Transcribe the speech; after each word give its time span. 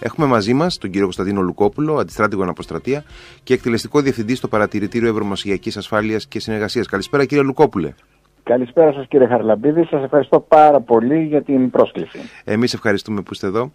Έχουμε 0.00 0.26
μαζί 0.26 0.54
μας 0.54 0.78
τον 0.78 0.90
κύριο 0.90 1.04
Κωνσταντίνο 1.04 1.40
Λουκόπουλο, 1.40 1.96
αντιστράτηγο 1.96 2.44
Αποστρατεία 2.44 3.04
και 3.42 3.54
εκτελεστικό 3.54 4.00
διευθυντή 4.00 4.34
στο 4.34 4.48
Παρατηρητήριο 4.48 5.08
Ευρωμοσιακή 5.08 5.78
Ασφάλειας 5.78 6.26
και 6.26 6.40
Συνεργασίας. 6.40 6.86
Καλησπέρα, 6.86 7.24
κύριε 7.24 7.44
Λουκόπουλε. 7.44 7.94
Καλησπέρα 8.42 8.92
σας 8.92 9.06
κύριε 9.08 9.26
Χαρλαμπίδη, 9.26 9.84
σας 9.84 10.04
ευχαριστώ 10.04 10.40
πάρα 10.40 10.80
πολύ 10.80 11.22
για 11.24 11.42
την 11.42 11.70
πρόσκληση. 11.70 12.18
Εμείς 12.44 12.74
ευχαριστούμε 12.74 13.20
που 13.20 13.32
είστε 13.32 13.46
εδώ. 13.46 13.72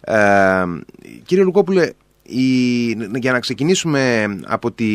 Ε, 0.00 0.64
κύριε 1.24 1.44
Λουκόπουλε, 1.44 1.90
η, 2.22 2.86
για 3.14 3.32
να 3.32 3.40
ξεκινήσουμε 3.40 4.24
από 4.46 4.72
τη, 4.72 4.86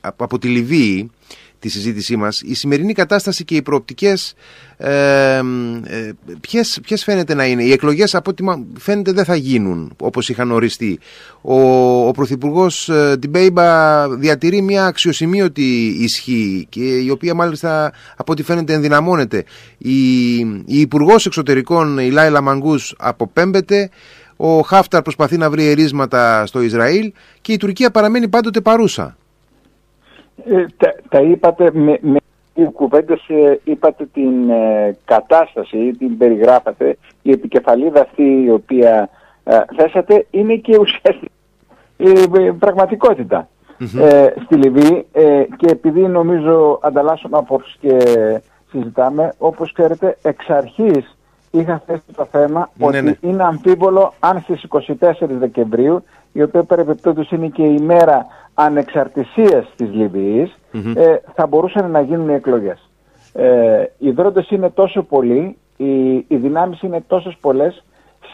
από, 0.00 0.38
τη 0.38 0.48
Λιβύη 0.48 1.10
τη 1.58 1.68
συζήτησή 1.68 2.16
μας, 2.16 2.40
η 2.40 2.54
σημερινή 2.54 2.92
κατάσταση 2.92 3.44
και 3.44 3.54
οι 3.54 3.62
προοπτικές 3.62 4.34
ε, 4.76 5.36
ε, 5.84 6.12
ποιες, 6.40 6.78
ποιες 6.82 7.04
φαίνεται 7.04 7.34
να 7.34 7.46
είναι; 7.46 7.62
Οι 7.62 7.72
εκλογές 7.72 8.14
από 8.14 8.30
ό,τι 8.30 8.44
φαίνεται 8.78 9.12
δεν 9.12 9.24
θα 9.24 9.36
γίνουν 9.36 9.92
όπως 10.00 10.28
είχαν 10.28 10.50
οριστεί. 10.50 10.98
Ο, 11.40 11.60
ο 12.08 12.10
Πρωθυπουργός 12.10 12.88
ε, 12.88 13.16
Τιμπέιμπα 13.20 14.08
διατηρεί 14.08 14.62
μια 14.62 14.86
αξιοσημείωτη 14.86 15.86
ισχύ 15.86 16.66
και 16.68 16.96
η 16.98 17.10
οποία 17.10 17.34
μάλιστα 17.34 17.92
από 18.16 18.32
ό,τι 18.32 18.42
φαίνεται 18.42 18.72
ενδυναμώνεται. 18.72 19.44
Η, 19.78 20.36
η 20.38 20.80
Υπουργός 20.80 21.26
Εξωτερικών 21.26 21.98
η 21.98 22.10
Λάιλα 22.10 22.40
Μαγκούς 22.40 22.94
αποπέμπεται 22.98 23.90
ο 24.36 24.60
Χάφταρ 24.60 25.02
προσπαθεί 25.02 25.36
να 25.36 25.50
βρει 25.50 25.66
ερίσματα 25.66 26.46
στο 26.46 26.62
Ισραήλ 26.62 27.12
και 27.40 27.52
η 27.52 27.56
Τουρκία 27.56 27.90
παραμένει 27.90 28.28
πάντοτε 28.28 28.60
παρούσα. 28.60 29.16
Ε, 30.44 30.64
τα, 31.08 31.20
είπατε 31.20 31.70
με, 31.72 31.98
με 32.00 32.18
κουβέντες 32.72 33.28
ε, 33.28 33.60
είπατε 33.64 34.06
την 34.12 34.50
ε, 34.50 34.96
κατάσταση, 35.04 35.94
την 35.98 36.16
περιγράφατε. 36.18 36.96
Η 37.22 37.30
επικεφαλίδα 37.30 38.00
αυτή 38.00 38.42
η 38.44 38.50
οποία 38.50 39.08
θέσατε 39.76 40.26
είναι 40.30 40.54
και 40.54 40.76
ουσιαστική 40.78 41.30
η 41.96 42.52
πραγματικότητα. 42.58 43.48
στη 44.44 44.54
Λιβύη 44.54 45.06
και 45.56 45.66
επειδή 45.70 46.00
νομίζω 46.00 46.78
ανταλλάσσουμε 46.82 47.36
απόψεις 47.36 47.76
και 47.80 47.98
συζητάμε, 48.70 49.34
όπως 49.38 49.72
ξέρετε 49.72 50.18
εξ 50.22 50.50
αρχής 50.50 51.16
είχα 51.50 51.82
θέσει 51.86 52.02
το 52.16 52.24
θέμα 52.30 52.70
ναι, 52.74 52.86
ότι 52.86 53.02
ναι. 53.02 53.12
είναι 53.20 53.44
αμφίβολο 53.44 54.12
αν 54.18 54.40
στις 54.40 54.66
24 54.68 55.12
Δεκεμβρίου, 55.18 56.04
η 56.32 56.42
οποία 56.42 56.62
περιπτώτως 56.62 57.30
είναι 57.30 57.48
και 57.48 57.62
η 57.62 57.78
μέρα 57.80 58.26
ανεξαρτησίας 58.60 59.72
της 59.76 59.92
λιβυης 59.92 60.58
ε, 60.94 61.16
θα 61.34 61.46
μπορούσαν 61.46 61.90
να 61.90 62.00
γίνουν 62.00 62.28
οι 62.28 62.34
εκλογές. 62.34 62.90
Ε, 63.32 63.84
οι 63.98 64.10
δρόντες 64.10 64.50
είναι 64.50 64.70
τόσο 64.70 65.02
πολλοί, 65.02 65.56
οι, 65.76 66.14
οι 66.14 66.36
δυνάμεις 66.36 66.82
είναι 66.82 67.04
τόσες 67.06 67.36
πολλές, 67.40 67.84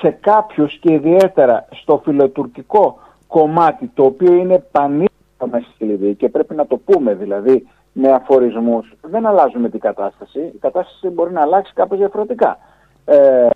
σε 0.00 0.10
κάποιους 0.10 0.78
και 0.78 0.92
ιδιαίτερα 0.92 1.66
στο 1.70 2.00
φιλοτουρκικό 2.04 2.98
κομμάτι, 3.26 3.90
το 3.94 4.04
οποίο 4.04 4.34
είναι 4.34 4.64
πανίσχυρο 4.70 5.46
μέσα 5.50 5.66
στη 5.74 5.84
Λιβύη 5.84 6.14
και 6.14 6.28
πρέπει 6.28 6.54
να 6.54 6.66
το 6.66 6.76
πούμε 6.76 7.14
δηλαδή 7.14 7.68
με 7.92 8.12
αφορισμούς, 8.12 8.94
δεν 9.00 9.26
αλλάζουμε 9.26 9.68
την 9.68 9.80
κατάσταση. 9.80 10.38
Η 10.38 10.58
κατάσταση 10.60 11.08
μπορεί 11.08 11.32
να 11.32 11.40
αλλάξει 11.40 11.72
κάπως 11.74 11.98
διαφορετικά. 11.98 12.58
Ε, 13.04 13.16
ε, 13.16 13.48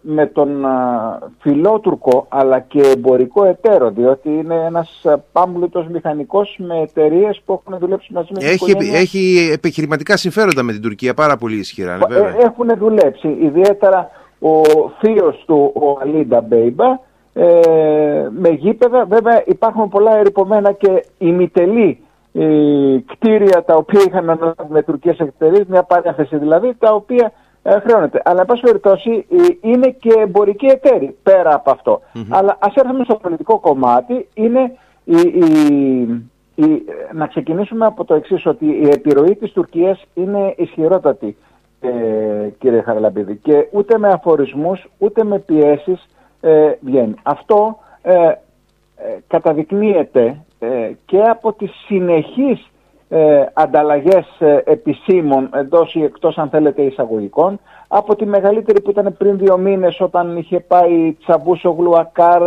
με 0.00 0.26
τον 0.26 0.64
ε, 0.64 0.68
φιλότουρκο 1.40 2.26
αλλά 2.28 2.60
και 2.60 2.80
εμπορικό 2.80 3.44
εταίρο 3.44 3.90
διότι 3.90 4.28
είναι 4.28 4.54
ένας 4.54 5.04
πάμπλουτος 5.32 5.86
μηχανικός 5.86 6.56
με 6.58 6.80
εταιρείες 6.80 7.42
που 7.44 7.52
έχουν 7.52 7.78
δουλέψει 7.78 8.12
μαζί 8.12 8.28
με 8.32 8.46
έχει, 8.46 8.74
την 8.74 8.94
Έχει 8.94 9.50
επιχειρηματικά 9.52 10.16
συμφέροντα 10.16 10.62
με 10.62 10.72
την 10.72 10.82
Τουρκία 10.82 11.14
πάρα 11.14 11.36
πολύ 11.36 11.56
ισχυρά. 11.56 11.98
Βέβαια. 12.08 12.34
Έχουν 12.38 12.68
δουλέψει 12.78 13.28
ιδιαίτερα 13.40 14.10
ο 14.38 14.60
θείος 15.00 15.44
του 15.46 15.72
ο 15.74 15.98
Αλίντα 16.00 16.40
Μπέιμπα 16.40 16.98
ε, 17.32 18.28
με 18.30 18.48
γήπεδα 18.48 19.04
βέβαια 19.04 19.42
υπάρχουν 19.46 19.88
πολλά 19.88 20.18
ερυπωμένα 20.18 20.72
και 20.72 21.04
ημιτελή 21.18 22.00
κτίρια 23.06 23.64
τα 23.64 23.74
οποία 23.74 24.00
είχαν 24.06 24.30
αναλάβει 24.30 24.66
με 24.68 24.82
τουρκικές 24.82 25.18
εταιρείε, 25.18 25.64
μια 25.68 25.82
παράθεση 25.82 26.36
δηλαδή 26.36 26.74
τα 26.78 26.92
οποία 26.92 27.32
ε, 27.68 27.80
χρεώνεται. 27.80 28.22
Αλλά, 28.24 28.40
εν 28.40 28.46
πάση 28.46 28.62
περιπτώσει, 28.62 29.26
είναι 29.60 29.90
και 29.90 30.12
εμπορικοί 30.18 30.66
εταίροι 30.66 31.16
πέρα 31.22 31.54
από 31.54 32.00
Αλλά 32.28 32.56
ας 32.60 32.74
έρθουμε 32.74 33.04
στο 33.04 33.14
πολιτικό 33.14 33.58
κομμάτι. 33.58 34.28
Είναι 34.34 34.76
η, 35.04 35.18
η, 36.54 36.84
να 37.12 37.26
ξεκινήσουμε 37.26 37.86
από 37.86 38.04
το 38.04 38.14
εξής 38.14 38.46
ότι 38.46 38.66
η 38.66 38.88
επιρροή 38.92 39.34
της 39.36 39.52
Τουρκίας 39.52 40.02
είναι 40.14 40.54
ισχυρότατη, 40.56 41.36
ε, 41.80 41.88
κύριε 42.58 42.82
Χαραλαμπίδη. 42.82 43.36
Και 43.36 43.68
ούτε 43.72 43.98
με 43.98 44.08
αφορισμούς, 44.08 44.86
ούτε 44.98 45.24
με 45.24 45.38
πιέσεις 45.38 46.08
ε, 46.40 46.72
βγαίνει. 46.80 47.14
Αυτό 47.22 47.78
ε, 48.02 48.12
ε 48.12 48.38
καταδεικνύεται 49.26 50.44
ε, 50.58 50.90
και 51.04 51.22
από 51.22 51.52
τις 51.52 51.70
συνεχείς 51.86 52.70
ε, 53.08 53.44
ανταλλαγές 53.52 54.26
ε, 54.38 54.62
επισήμων 54.64 55.50
εντός 55.54 55.94
ή 55.94 56.02
εκτός 56.02 56.38
αν 56.38 56.48
θέλετε 56.48 56.82
εισαγωγικών. 56.82 57.60
Από 57.88 58.16
τη 58.16 58.26
μεγαλύτερη 58.26 58.80
που 58.80 58.90
ήταν 58.90 59.14
πριν 59.18 59.38
δύο 59.38 59.58
μήνες 59.58 60.00
όταν 60.00 60.36
είχε 60.36 60.60
πάει 60.60 61.16
Τσαβούσο 61.20 61.70
Γλουακάρ, 61.78 62.42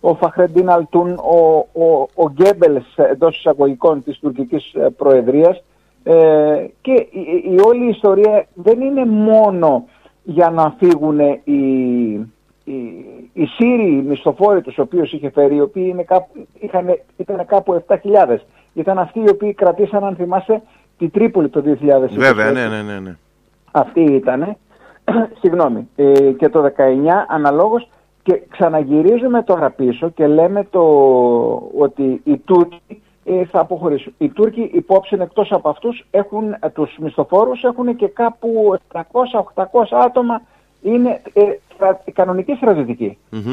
ο 0.00 0.14
Φαχρεντίν 0.14 0.70
Αλτούν, 0.70 1.12
ο, 1.12 1.66
ο, 1.72 2.08
ο 2.14 2.30
Γκέμπελς 2.30 2.96
εντός 2.96 3.36
εισαγωγικών 3.36 4.02
της 4.02 4.18
τουρκικής 4.18 4.72
ε, 4.74 4.88
προεδρίας. 4.96 5.62
Ε, 6.02 6.66
και 6.80 6.92
η, 6.92 7.44
η, 7.50 7.60
όλη 7.66 7.84
η 7.84 7.88
ιστορία 7.88 8.46
δεν 8.54 8.80
είναι 8.80 9.04
μόνο 9.04 9.84
για 10.22 10.50
να 10.50 10.74
φύγουν 10.78 11.18
οι, 11.20 11.42
οι, 12.64 12.72
οι 13.32 13.46
Σύριοι 13.46 14.04
μισθοφόροι 14.06 14.62
τους 14.62 14.78
οποίους 14.78 15.12
είχε 15.12 15.30
φέρει, 15.30 15.54
οι 15.54 15.60
οποίοι 15.60 15.86
είναι 15.88 16.02
κάπου, 16.02 16.46
είχαν, 16.60 17.00
ήταν 17.16 17.46
κάπου 17.46 17.84
7.000 17.88 18.36
ήταν 18.74 18.98
αυτοί 18.98 19.20
οι 19.20 19.28
οποίοι 19.30 19.52
κρατήσαν, 19.52 20.04
αν 20.04 20.14
θυμάσαι, 20.16 20.62
τη 20.98 21.08
Τρίπολη 21.08 21.48
το 21.48 21.62
2020. 21.66 22.08
Βέβαια, 22.10 22.52
ναι, 22.52 22.66
ναι, 22.66 22.82
ναι. 22.82 22.98
ναι. 22.98 23.16
Αυτοί 23.72 24.00
ήταν. 24.00 24.56
Συγγνώμη. 25.40 25.88
Ε, 25.96 26.30
και 26.30 26.48
το 26.48 26.64
19 26.64 26.70
αναλόγως 27.28 27.88
και 28.22 28.42
ξαναγυρίζουμε 28.50 29.42
τώρα 29.42 29.70
πίσω 29.70 30.10
και 30.10 30.26
λέμε 30.26 30.66
το 30.70 30.82
ότι 31.78 32.20
οι 32.24 32.36
Τούρκοι 32.36 33.02
ε, 33.24 33.44
θα 33.44 33.60
αποχωρήσουν. 33.60 34.14
Οι 34.18 34.28
Τούρκοι 34.28 34.70
υπόψη 34.72 35.16
εκτός 35.20 35.52
από 35.52 35.68
αυτούς 35.68 36.06
έχουν, 36.10 36.52
ε, 36.52 36.68
τους 36.72 36.96
μισθοφόρους 37.00 37.62
έχουν 37.62 37.96
και 37.96 38.08
κάπου 38.08 38.78
700-800 38.92 39.02
άτομα 40.04 40.42
είναι 40.82 41.20
ε, 41.32 41.42
κανονική 42.12 42.58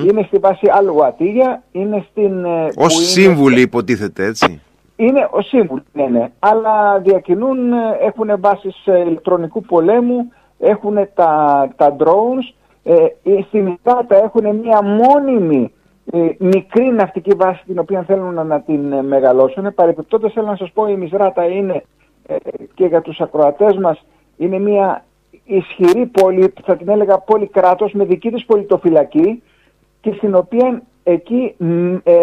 Είναι 0.08 0.24
στη 0.28 0.38
βάση 0.38 0.68
Αλουατίγια, 0.72 1.64
είναι 1.72 2.06
στην... 2.12 2.46
Ε, 2.46 2.68
Ως 2.76 2.94
σύμβουλοι 2.94 3.62
υποτίθεται 3.62 4.26
έτσι. 4.26 4.62
Είναι 5.02 5.28
ο 5.32 5.42
σύμβουλοι, 5.42 5.84
ναι, 5.94 6.06
ναι. 6.06 6.32
Αλλά 6.40 7.00
διακινούν, 7.00 7.74
ε, 7.74 7.98
έχουν 8.02 8.32
βάσεις 8.40 8.86
ηλεκτρονικού 8.86 9.62
πολέμου, 9.62 10.32
έχουν 10.60 10.96
τα, 11.14 11.68
τα 11.76 11.96
drones, 12.00 12.54
ε, 12.84 12.96
στην 13.48 13.68
Ισράτα 13.68 14.16
έχουν 14.16 14.56
μια 14.56 14.84
μόνιμη 14.84 15.74
ε, 16.12 16.28
μικρή 16.38 16.84
ναυτική 16.84 17.32
βάση 17.32 17.64
την 17.66 17.80
οποία 17.80 18.04
θέλουν 18.04 18.34
να, 18.34 18.44
να 18.44 18.62
την 18.62 18.92
ε, 18.92 19.02
μεγαλώσουν. 19.02 19.74
Παρεπιπτόντως 19.74 20.34
θέλω 20.34 20.48
να 20.48 20.56
σας 20.56 20.72
πω 20.72 20.88
η 20.88 20.96
Μισράτα 20.96 21.46
είναι 21.46 21.84
ε, 22.28 22.36
και 22.74 22.86
για 22.86 23.02
τους 23.02 23.22
ακροατές 23.22 23.78
μας 23.78 24.06
είναι 24.38 24.60
μια 24.60 25.06
ισχυρή 25.44 26.06
πόλη, 26.06 26.54
θα 26.64 26.78
την 26.78 26.90
έλεγα 26.90 27.18
πόλη 27.18 27.48
κράτος 27.48 27.94
με 27.94 28.06
δική 28.06 28.32
της 28.32 28.46
πολιτοφυλακή 28.46 29.44
και 30.02 30.14
στην 30.14 30.36
οποία 30.36 30.82
εκεί 31.04 31.56
ε, 32.04 32.14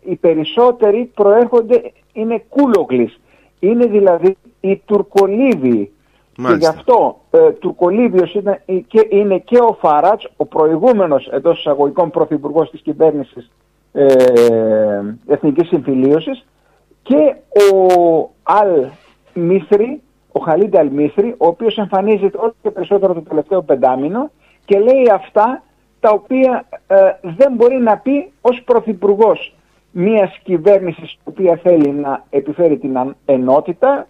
οι 0.00 0.16
περισσότεροι 0.16 1.10
προέρχονται, 1.14 1.92
είναι 2.12 2.44
κούλογλης. 2.48 3.20
Είναι 3.60 3.86
δηλαδή 3.86 4.36
οι 4.60 4.82
Τουρκολίβοι. 4.84 5.92
Και 6.34 6.54
γι' 6.58 6.66
αυτό 6.66 7.20
ε, 7.30 7.50
Τουρκολίβιος 7.50 8.34
είναι 8.34 8.62
και, 8.86 9.06
είναι 9.10 9.38
και 9.38 9.58
ο 9.58 9.76
Φαράτς, 9.80 10.28
ο 10.36 10.46
προηγούμενος 10.46 11.28
εντός 11.28 11.58
εισαγωγικών 11.58 12.10
πρωθυπουργός 12.10 12.70
της 12.70 12.80
κυβέρνησης 12.80 13.50
ε, 13.92 14.06
Εθνικής 15.26 15.68
Συμφιλίωσης 15.68 16.46
και 17.02 17.34
ο 17.74 17.88
Αλ 18.42 18.86
Μίσρη, 19.34 20.02
ο 20.32 20.40
Χαλίντα 20.40 20.78
Αλ 20.78 20.90
Μίσρη, 20.90 21.34
ο 21.38 21.46
οποίος 21.46 21.76
εμφανίζεται 21.76 22.38
όλο 22.38 22.54
και 22.62 22.70
περισσότερο 22.70 23.14
το 23.14 23.22
τελευταίο 23.22 23.62
πεντάμινο 23.62 24.30
και 24.64 24.78
λέει 24.78 25.10
αυτά 25.14 25.62
τα 26.04 26.10
οποία 26.10 26.66
ε, 26.86 26.96
δεν 27.20 27.52
μπορεί 27.52 27.76
να 27.76 27.98
πει 27.98 28.32
ως 28.40 28.62
Πρωθυπουργός 28.64 29.54
μιας 29.90 30.38
κυβέρνησης 30.42 31.12
η 31.12 31.18
οποία 31.24 31.56
θέλει 31.62 31.90
να 31.90 32.24
επιφέρει 32.30 32.78
την 32.78 33.14
ενότητα 33.24 34.06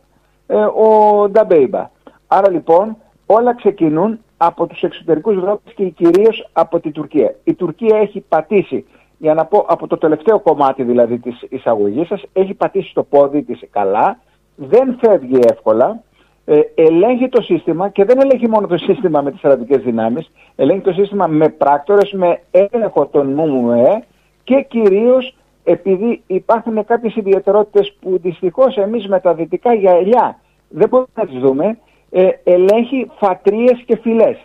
ε, 0.46 0.56
ο 0.56 0.88
Νταμπέιμπα. 1.30 1.90
Άρα 2.26 2.50
λοιπόν 2.50 2.96
όλα 3.26 3.54
ξεκινούν 3.54 4.18
από 4.36 4.66
τους 4.66 4.82
εξωτερικούς 4.82 5.40
δρόμους 5.40 5.74
και 5.74 5.88
κυρίως 5.88 6.48
από 6.52 6.80
την 6.80 6.92
Τουρκία. 6.92 7.34
Η 7.44 7.54
Τουρκία 7.54 7.98
έχει 7.98 8.20
πατήσει, 8.20 8.86
για 9.18 9.34
να 9.34 9.44
πω 9.44 9.64
από 9.68 9.86
το 9.86 9.98
τελευταίο 9.98 10.40
κομμάτι 10.40 10.82
δηλαδή 10.82 11.18
της 11.18 11.46
εισαγωγής 11.48 12.06
σας, 12.06 12.22
έχει 12.32 12.54
πατήσει 12.54 12.94
το 12.94 13.02
πόδι 13.02 13.42
της 13.42 13.60
καλά, 13.70 14.18
δεν 14.54 14.98
φεύγει 15.00 15.38
εύκολα, 15.42 16.02
ε, 16.44 16.60
ελέγχει 16.74 17.28
το 17.28 17.42
σύστημα 17.42 17.88
και 17.88 18.04
δεν 18.04 18.20
ελέγχει 18.20 18.48
μόνο 18.48 18.66
το 18.66 18.76
σύστημα 18.76 19.22
με 19.22 19.30
τις 19.30 19.38
στρατικές 19.38 19.82
δυνάμεις, 19.82 20.30
ελέγχει 20.56 20.80
το 20.80 20.92
σύστημα 20.92 21.26
με 21.26 21.48
πράκτορες, 21.48 22.12
με 22.12 22.40
έλεγχο 22.50 23.06
των 23.06 23.26
ΜΜΕ 23.26 24.04
και 24.44 24.64
κυρίως 24.68 25.34
επειδή 25.64 26.22
υπάρχουν 26.26 26.84
κάποιες 26.84 27.16
ιδιαιτερότητες 27.16 27.96
που 28.00 28.18
δυστυχώς 28.22 28.76
εμείς 28.76 29.08
με 29.08 29.20
τα 29.20 29.34
δυτικά 29.34 29.74
γυαλιά 29.74 30.38
δεν 30.68 30.88
μπορούμε 30.88 31.08
να 31.14 31.26
τις 31.26 31.38
δούμε, 31.38 31.78
ε, 32.10 32.28
ελέγχει 32.44 33.10
φατρίες 33.18 33.82
και 33.86 33.96
φυλές. 33.96 34.36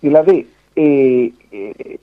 Δηλαδή, 0.00 0.46
οι, 0.74 1.20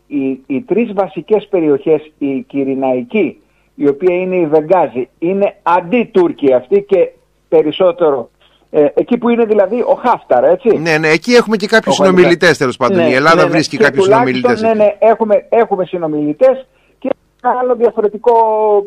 οι, 0.08 0.44
οι 0.48 0.62
τρεις 0.62 0.94
βασικές 0.94 1.48
περιοχές, 1.48 2.12
η 2.18 2.42
Κυριναϊκή, 2.42 3.42
η 3.75 3.88
οποία 3.88 4.16
είναι 4.16 4.36
η 4.36 4.46
Βεγγάζη, 4.46 5.10
είναι 5.19 5.56
αντί-Τούρκοι 5.63 6.54
αυτή 6.54 6.84
και 6.84 7.10
περισσότερο 7.50 8.30
ε, 8.77 8.92
εκεί 8.94 9.18
που 9.18 9.30
είναι 9.30 9.45
δηλαδή 9.45 9.81
ο 9.81 10.00
Χάφταρ, 10.01 10.44
έτσι. 10.44 10.77
Ναι, 10.77 10.98
ναι, 10.98 11.07
εκεί 11.07 11.33
έχουμε 11.33 11.56
και 11.57 11.68
κάποιους 11.68 11.95
συνομιλητές 11.95 12.57
τέλος 12.57 12.77
πάντων. 12.77 12.98
Ναι, 12.98 13.10
η 13.10 13.13
Ελλάδα 13.13 13.36
ναι, 13.36 13.44
ναι, 13.44 13.50
βρίσκει 13.50 13.77
και 13.77 13.83
κάποιους 13.83 14.04
συνομιλητές. 14.04 14.62
Ναι, 14.62 14.74
ναι, 14.74 14.95
έχουμε, 15.00 15.45
έχουμε 15.50 15.86
συνομιλητές 15.86 16.68
και 17.00 17.10
ένα 17.44 17.60
άλλο 17.60 17.75
διαφορετικό 17.75 18.33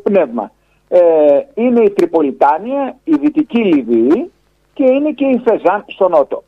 πνεύμα. 0.02 0.52
Ε, 0.88 1.00
είναι 1.54 1.80
η 1.80 1.90
Τριπολιτάνια, 1.90 2.96
η 3.04 3.14
Δυτική 3.20 3.58
Λιβύη 3.58 4.30
και 4.74 4.84
είναι 4.84 5.10
και 5.10 5.24
η 5.24 5.42
Φεζάν 5.44 5.84
στο 5.86 6.08
Νότο. 6.08 6.42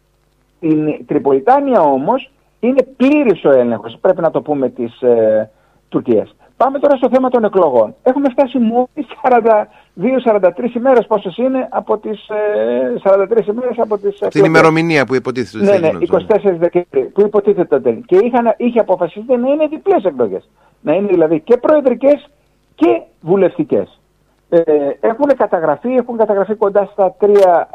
Η 0.61 1.05
Τριπολιτάνια 1.07 1.81
όμως 1.81 2.31
είναι 2.61 2.83
πλήρης 2.97 3.45
ο 3.45 3.51
έλεγχος, 3.51 3.99
πρέπει 4.01 4.21
να 4.21 4.31
το 4.31 4.41
πούμε, 4.43 4.69
της 4.69 5.01
ε, 5.01 5.51
Τουρκίας. 5.89 6.35
Πάμε 6.65 6.79
τώρα 6.79 6.97
στο 6.97 7.09
θέμα 7.13 7.29
των 7.29 7.45
εκλογών. 7.45 7.95
Έχουμε 8.03 8.29
φτάσει 8.31 8.59
μόλις 8.59 9.07
42-43 9.23 10.77
ημέρες 10.77 11.07
πόσες 11.07 11.37
είναι 11.37 11.69
από 11.71 11.99
τις 11.99 12.29
ε, 12.29 12.93
43 13.03 13.47
ημέρες 13.47 13.79
από 13.79 13.99
τις 13.99 14.15
εκλογές. 14.15 14.29
Την 14.29 14.45
ημερομηνία 14.45 15.07
που 15.07 15.15
υποτίθεται 15.15 15.73
ότι 15.73 15.81
ναι, 15.81 15.91
ναι, 15.91 15.99
24 16.53 16.57
Δεκεμβρίου 16.59 17.11
που 17.13 17.21
υποτίθεται 17.21 17.75
ότι 17.75 18.03
και 18.07 18.17
είχαν, 18.17 18.55
είχε 18.57 18.79
αποφασιστεί 18.79 19.37
να 19.37 19.49
είναι 19.49 19.67
διπλές 19.67 20.05
εκλογές. 20.05 20.49
Να 20.81 20.95
είναι 20.95 21.07
δηλαδή 21.07 21.41
και 21.41 21.57
προεδρικές 21.57 22.31
και 22.75 23.01
βουλευτικές. 23.21 24.01
Ε, 24.49 24.61
έχουν 25.01 25.27
καταγραφεί, 25.37 25.95
έχουν 25.95 26.17
καταγραφεί 26.17 26.55
κοντά 26.55 26.89
στα 26.93 27.17
3 27.21 27.27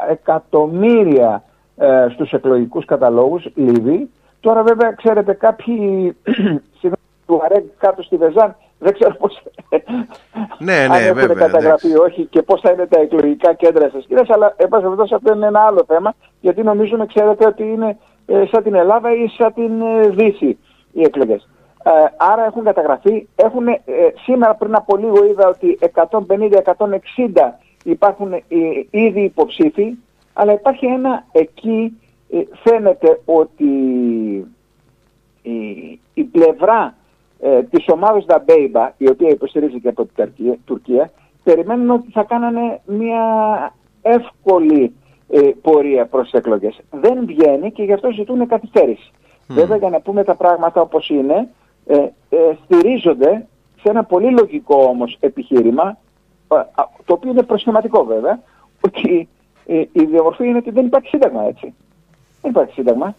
εκατομμύρια 0.10 1.44
ε, 1.78 2.08
στους 2.14 2.32
εκλογικούς 2.32 2.86
καταλόγους 2.86 3.48
Λίβοι. 3.56 4.10
Τώρα 4.40 4.64
βέβαια 4.64 4.92
ξέρετε 4.92 5.34
κάποιοι 5.34 6.16
του 7.26 7.42
ΑΡΕΚ 7.44 7.64
κάτω 7.78 8.02
στη 8.02 8.18
Βεζάν 8.18 8.56
δεν 8.80 8.94
ξέρω 8.94 9.16
πώς 9.16 9.44
ναι, 10.60 10.74
ναι, 10.88 10.96
αν 10.96 11.04
έχουν 11.04 11.14
βέβαια, 11.14 11.48
καταγραφεί 11.48 11.90
ή 11.90 11.96
όχι 11.96 12.26
και 12.26 12.42
πώς 12.42 12.62
θα 12.62 12.72
είναι 12.72 12.86
τα 12.86 13.00
εκλογικά 13.00 13.54
κέντρα 13.54 13.90
στις 13.90 14.06
κυρίες, 14.06 14.30
αλλά 14.30 14.54
εν 14.58 14.70
πάση 14.70 15.14
αυτό 15.14 15.34
είναι 15.34 15.46
ένα 15.46 15.60
άλλο 15.60 15.84
θέμα, 15.88 16.14
γιατί 16.40 16.64
νομίζουμε, 16.64 17.06
ξέρετε, 17.06 17.46
ότι 17.46 17.64
είναι 17.64 17.98
ε, 18.26 18.44
σαν 18.52 18.64
την 18.64 18.76
Ελλάδα 18.76 19.14
ή 19.14 19.28
σαν 19.28 19.54
την 19.54 19.82
ε, 19.82 20.08
Δύση 20.10 20.58
οι 20.92 21.02
εκλογές. 21.02 21.48
Ε, 21.84 21.92
άρα 22.18 22.46
έχουν 22.46 22.64
καταγραφεί, 22.64 23.28
έχουν, 23.36 23.68
ε, 23.68 23.82
σήμερα 24.24 24.56
πριν 24.56 24.76
από 24.76 24.98
λίγο 24.98 25.26
είδα 25.26 25.48
ότι 25.48 25.80
150-160 25.94 27.52
υπάρχουν 27.84 28.34
ε, 28.34 28.42
ήδη 28.90 29.22
υποψήφοι, 29.22 29.94
αλλά 30.34 30.54
υπάρχει 30.54 30.86
ένα 30.86 31.26
εκεί, 31.32 32.00
φαίνεται 32.64 33.20
ότι 33.26 33.66
η, 35.42 36.00
η 36.14 36.24
πλευρά 36.24 36.96
ε, 37.40 37.64
της 37.64 37.86
ομάδας 37.88 38.26
Νταμπέιμπα, 38.26 38.94
η 38.98 39.10
οποία 39.10 39.30
υποστηρίζεται 39.30 39.90
από 39.90 40.06
την 40.06 40.60
Τουρκία, 40.66 41.12
περιμένουν 41.44 41.90
ότι 41.90 42.12
θα 42.12 42.24
κάνανε 42.24 42.80
μια 42.86 43.22
εύκολη 44.02 44.94
ε, 45.30 45.50
πορεία 45.62 46.06
προς 46.06 46.24
τις 46.24 46.40
εκλογές. 46.40 46.80
Δεν 46.92 47.26
βγαίνει 47.26 47.72
και 47.72 47.84
γι' 47.84 47.94
αυτό 47.94 48.12
ζητούν 48.12 48.48
καθυστέρηση. 48.48 49.12
Mm. 49.14 49.54
Βέβαια 49.54 49.78
για 49.78 49.90
να 49.90 50.00
πούμε 50.00 50.24
τα 50.24 50.36
πράγματα 50.36 50.82
όπως 50.82 51.10
είναι, 51.10 51.50
ε, 51.86 51.96
ε, 52.30 52.38
στηρίζονται 52.64 53.48
σε 53.82 53.90
ένα 53.90 54.04
πολύ 54.04 54.32
λογικό 54.32 54.84
όμως 54.84 55.18
επιχείρημα, 55.20 55.98
το 57.06 57.14
οποίο 57.14 57.32
είναι 57.32 57.44
προσχηματικό 57.44 58.04
βέβαια, 58.04 58.40
ότι 58.82 59.28
η 59.92 60.04
διαμορφή 60.04 60.48
είναι 60.48 60.58
ότι 60.58 60.72
δεν 60.72 60.86
υπάρχει 60.86 61.08
σύνταγμα 61.08 61.44
έτσι. 61.44 61.74
Δεν 62.42 62.52
υπάρχει 62.52 62.74
σύνταγμα 62.74 63.16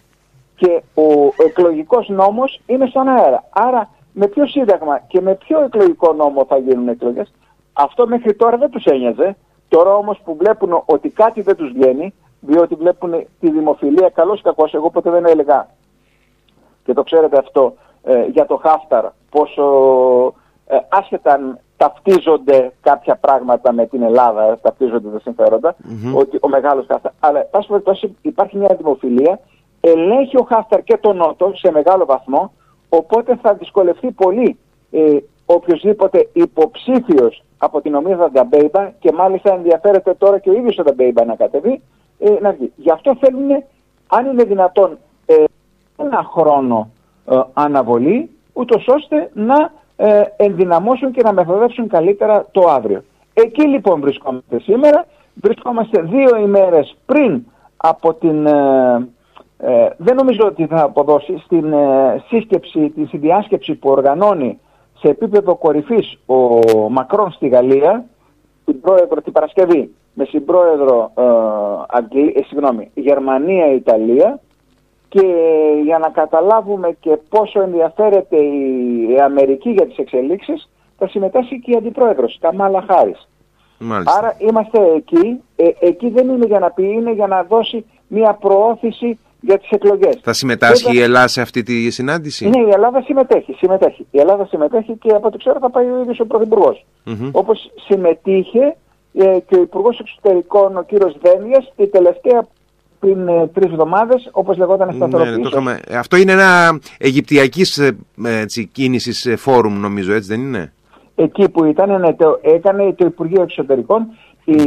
και 0.56 0.82
ο 0.94 1.32
εκλογικός 1.46 2.08
νόμος 2.08 2.60
είναι 2.66 2.86
στον 2.86 3.08
αέρα. 3.08 3.44
Άρα 3.50 3.90
με 4.18 4.26
ποιο 4.26 4.46
σύνταγμα 4.46 4.98
και 4.98 5.20
με 5.20 5.34
ποιο 5.34 5.60
εκλογικό 5.62 6.12
νόμο 6.12 6.44
θα 6.44 6.56
γίνουν 6.56 6.88
εκλογές. 6.88 7.32
Αυτό 7.72 8.06
μέχρι 8.06 8.34
τώρα 8.34 8.56
δεν 8.56 8.70
τους 8.70 8.84
ένοιαζε. 8.84 9.36
Τώρα 9.68 9.94
όμως 9.94 10.20
που 10.24 10.36
βλέπουν 10.36 10.82
ότι 10.86 11.08
κάτι 11.08 11.40
δεν 11.40 11.56
τους 11.56 11.72
βγαίνει, 11.72 12.14
διότι 12.40 12.74
βλέπουν 12.74 13.26
τη 13.40 13.50
δημοφιλία 13.50 14.08
καλώς 14.08 14.42
κακώς, 14.42 14.74
εγώ 14.74 14.90
ποτέ 14.90 15.10
δεν 15.10 15.26
έλεγα 15.26 15.68
και 16.84 16.92
το 16.92 17.02
ξέρετε 17.02 17.38
αυτό 17.38 17.74
ε, 18.02 18.24
για 18.24 18.46
το 18.46 18.56
Χάφταρ 18.56 19.04
πόσο 19.30 19.64
ε, 20.66 20.76
άσχετα 20.88 21.32
αν 21.32 21.58
ταυτίζονται 21.76 22.72
κάποια 22.80 23.16
πράγματα 23.16 23.72
με 23.72 23.86
την 23.86 24.02
Ελλάδα, 24.02 24.58
ταυτίζονται 24.60 25.08
τα 25.08 25.20
συμφεροντα 25.20 25.76
ότι 26.14 26.38
ο 26.40 26.48
μεγάλος 26.48 26.86
Χάφταρ, 26.88 27.12
αλλά 27.20 27.40
πάση 27.40 27.68
περιπτώσει 27.68 28.16
υπάρχει 28.22 28.56
μια 28.56 28.74
δημοφιλία, 28.76 29.40
ελέγχει 29.80 30.36
ο 30.36 30.46
Χάφταρ 30.48 30.82
και 30.82 30.96
τον 30.96 31.16
Νότο 31.16 31.52
σε 31.54 31.70
μεγάλο 31.70 32.04
βαθμό, 32.04 32.52
Οπότε 32.88 33.38
θα 33.42 33.54
δυσκολευτεί 33.54 34.10
πολύ 34.10 34.58
ε, 34.90 35.16
οποιοδήποτε 35.46 36.28
υποψήφιος 36.32 37.42
από 37.58 37.80
την 37.80 37.94
ομάδα 37.94 38.30
Νταμπέιμπα 38.30 38.90
και 38.98 39.12
μάλιστα 39.12 39.52
ενδιαφέρεται 39.52 40.14
τώρα 40.14 40.38
και 40.38 40.50
ο 40.50 40.52
ίδιος 40.52 40.78
ο 40.78 40.82
Νταμπέιμπα 40.82 41.24
να 41.24 41.34
κατεβεί, 41.34 41.82
ε, 42.18 42.30
να 42.40 42.52
βγει. 42.52 42.72
Γι' 42.76 42.90
αυτό 42.90 43.16
θέλουν, 43.20 43.50
αν 44.06 44.26
είναι 44.26 44.44
δυνατόν, 44.44 44.98
ε, 45.26 45.44
ένα 45.96 46.30
χρόνο 46.32 46.90
ε, 47.30 47.40
αναβολή, 47.52 48.30
ούτως 48.52 48.86
ώστε 48.88 49.30
να 49.34 49.72
ε, 49.96 50.22
ενδυναμώσουν 50.36 51.12
και 51.12 51.22
να 51.22 51.32
μεθοδεύσουν 51.32 51.88
καλύτερα 51.88 52.46
το 52.50 52.68
αύριο. 52.68 53.02
Εκεί 53.34 53.66
λοιπόν 53.66 54.00
βρισκόμαστε 54.00 54.60
σήμερα. 54.60 55.06
Βρισκόμαστε 55.34 56.00
δύο 56.00 56.36
ημέρες 56.36 56.96
πριν 57.06 57.42
από 57.76 58.14
την 58.14 58.46
ε, 58.46 59.08
δεν 59.96 60.16
νομίζω 60.16 60.46
ότι 60.46 60.66
θα 60.66 60.82
αποδώσει 60.82 61.38
στην 61.44 61.72
ε, 61.72 62.24
σύσκεψη, 62.28 62.90
τη 62.90 63.04
συνδιάσκεψη 63.04 63.74
που 63.74 63.90
οργανώνει 63.90 64.58
σε 64.98 65.08
επίπεδο 65.08 65.54
κορυφής 65.54 66.18
ο 66.26 66.90
Μακρόν 66.90 67.30
στη 67.30 67.48
Γαλλία, 67.48 68.04
την, 68.64 68.80
πρόεδρο, 68.80 69.22
την 69.22 69.32
Παρασκευή, 69.32 69.94
με 70.14 70.24
συμπρόεδρο 70.24 71.10
ε, 71.14 71.22
Αγγλί, 71.88 72.32
ε, 72.36 72.42
συγγνώμη, 72.42 72.90
Γερμανία-Ιταλία 72.94 74.40
και 75.08 75.26
για 75.84 75.98
να 75.98 76.08
καταλάβουμε 76.08 76.96
και 77.00 77.18
πόσο 77.28 77.62
ενδιαφέρεται 77.62 78.36
η 78.36 79.20
Αμερική 79.24 79.70
για 79.70 79.86
τις 79.86 79.96
εξελίξεις 79.96 80.68
θα 80.98 81.08
συμμετάσχει 81.08 81.60
και 81.60 81.70
η 81.70 81.76
Αντιπρόεδρος, 81.76 82.38
Καμάλα 82.40 82.84
Χάρης. 82.88 83.28
Άρα 84.18 84.36
είμαστε 84.38 84.78
εκεί, 84.96 85.42
ε, 85.56 85.68
εκεί 85.80 86.10
δεν 86.10 86.28
είναι 86.28 86.46
για 86.46 86.58
να 86.58 86.70
πει, 86.70 86.82
είναι 86.82 87.12
για 87.12 87.26
να 87.26 87.42
δώσει 87.42 87.84
μια 88.06 88.32
προώθηση 88.32 89.18
για 89.40 89.58
τις 89.58 89.70
εκλογές. 89.70 90.18
Θα 90.22 90.32
συμμετάσχει 90.32 90.96
η 90.96 91.00
Ελλάδα 91.00 91.28
σε 91.28 91.40
αυτή 91.40 91.62
τη 91.62 91.90
συνάντηση; 91.90 92.48
Ναι, 92.48 92.60
η 92.60 92.70
Ελλάδα 92.72 93.02
συμμετέχει, 93.02 93.52
συμμετέχει. 93.52 94.06
Η 94.10 94.18
Ελλάδα 94.18 94.46
συμμετέχει 94.46 94.96
και 94.96 95.10
από 95.10 95.26
ό,τι 95.26 95.38
ξέρω 95.38 95.58
θα 95.60 95.70
πάει 95.70 95.86
ο 95.86 96.00
ίδιος 96.00 96.20
ο 96.20 96.26
Πρωθυπουργός. 96.26 96.86
Mm-hmm. 97.06 97.30
Όπως 97.32 97.70
συμμετείχε 97.86 98.76
ε, 99.14 99.38
και 99.46 99.56
ο 99.56 99.60
Υπουργός 99.60 99.98
Εξωτερικών 99.98 100.76
ο 100.76 100.82
κύριος 100.82 101.16
Δένδιας 101.22 101.72
η 101.76 101.86
τελευταία 101.86 102.46
πριν 102.98 103.28
ε, 103.28 103.46
τρεις 103.46 103.70
εβδομάδες, 103.70 104.28
όπως 104.32 104.56
λεγόταν 104.56 104.92
σταθεροποίηση. 104.94 105.62
Ναι, 105.62 105.98
Αυτό 105.98 106.16
είναι 106.16 106.32
ένα 106.32 106.80
αιγυπτιακής 106.98 107.78
ε, 107.78 107.96
έτσι, 108.24 108.66
κίνησης 108.66 109.26
ε, 109.26 109.36
φόρουμ 109.36 109.80
νομίζω, 109.80 110.12
έτσι 110.12 110.28
δεν 110.28 110.40
είναι; 110.40 110.72
Εκεί 111.14 111.48
που 111.48 111.64
ήταν, 111.64 112.00
ναι, 112.00 112.14
το, 112.14 112.38
έκανε 112.42 112.92
το 112.92 113.04
Υπουργείο 113.06 113.42
Εξωτερικών 113.42 114.06
η, 114.44 114.62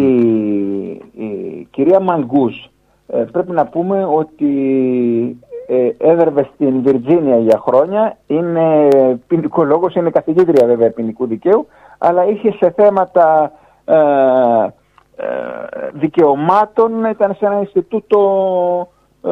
η 1.24 1.68
κυρία 1.72 2.00
Μανγκούς, 2.00 2.70
ε, 3.12 3.24
πρέπει 3.32 3.52
να 3.52 3.66
πούμε 3.66 4.06
ότι 4.06 4.50
ε, 5.68 5.90
έδρευε 5.98 6.50
στην 6.54 6.82
Βιρτζίνια 6.82 7.38
για 7.38 7.62
χρόνια, 7.66 8.18
είναι 8.28 8.88
ποινικολόγος, 9.28 9.96
είναι 9.96 10.10
καθηγήτρια 10.10 10.68
βέβαια 10.68 10.92
ποινικού 10.92 11.26
δικαίου, 11.28 11.68
αλλά 11.98 12.26
είχε 12.26 12.52
σε 12.52 12.72
θέματα 12.72 13.52
ε, 13.86 13.96
ε, 15.16 15.28
δικαιωμάτων, 15.94 17.06
ήταν 17.06 17.36
σε 17.36 17.46
ένα 17.46 17.60
Ινστιτούτο 17.60 18.20
ε, 19.24 19.32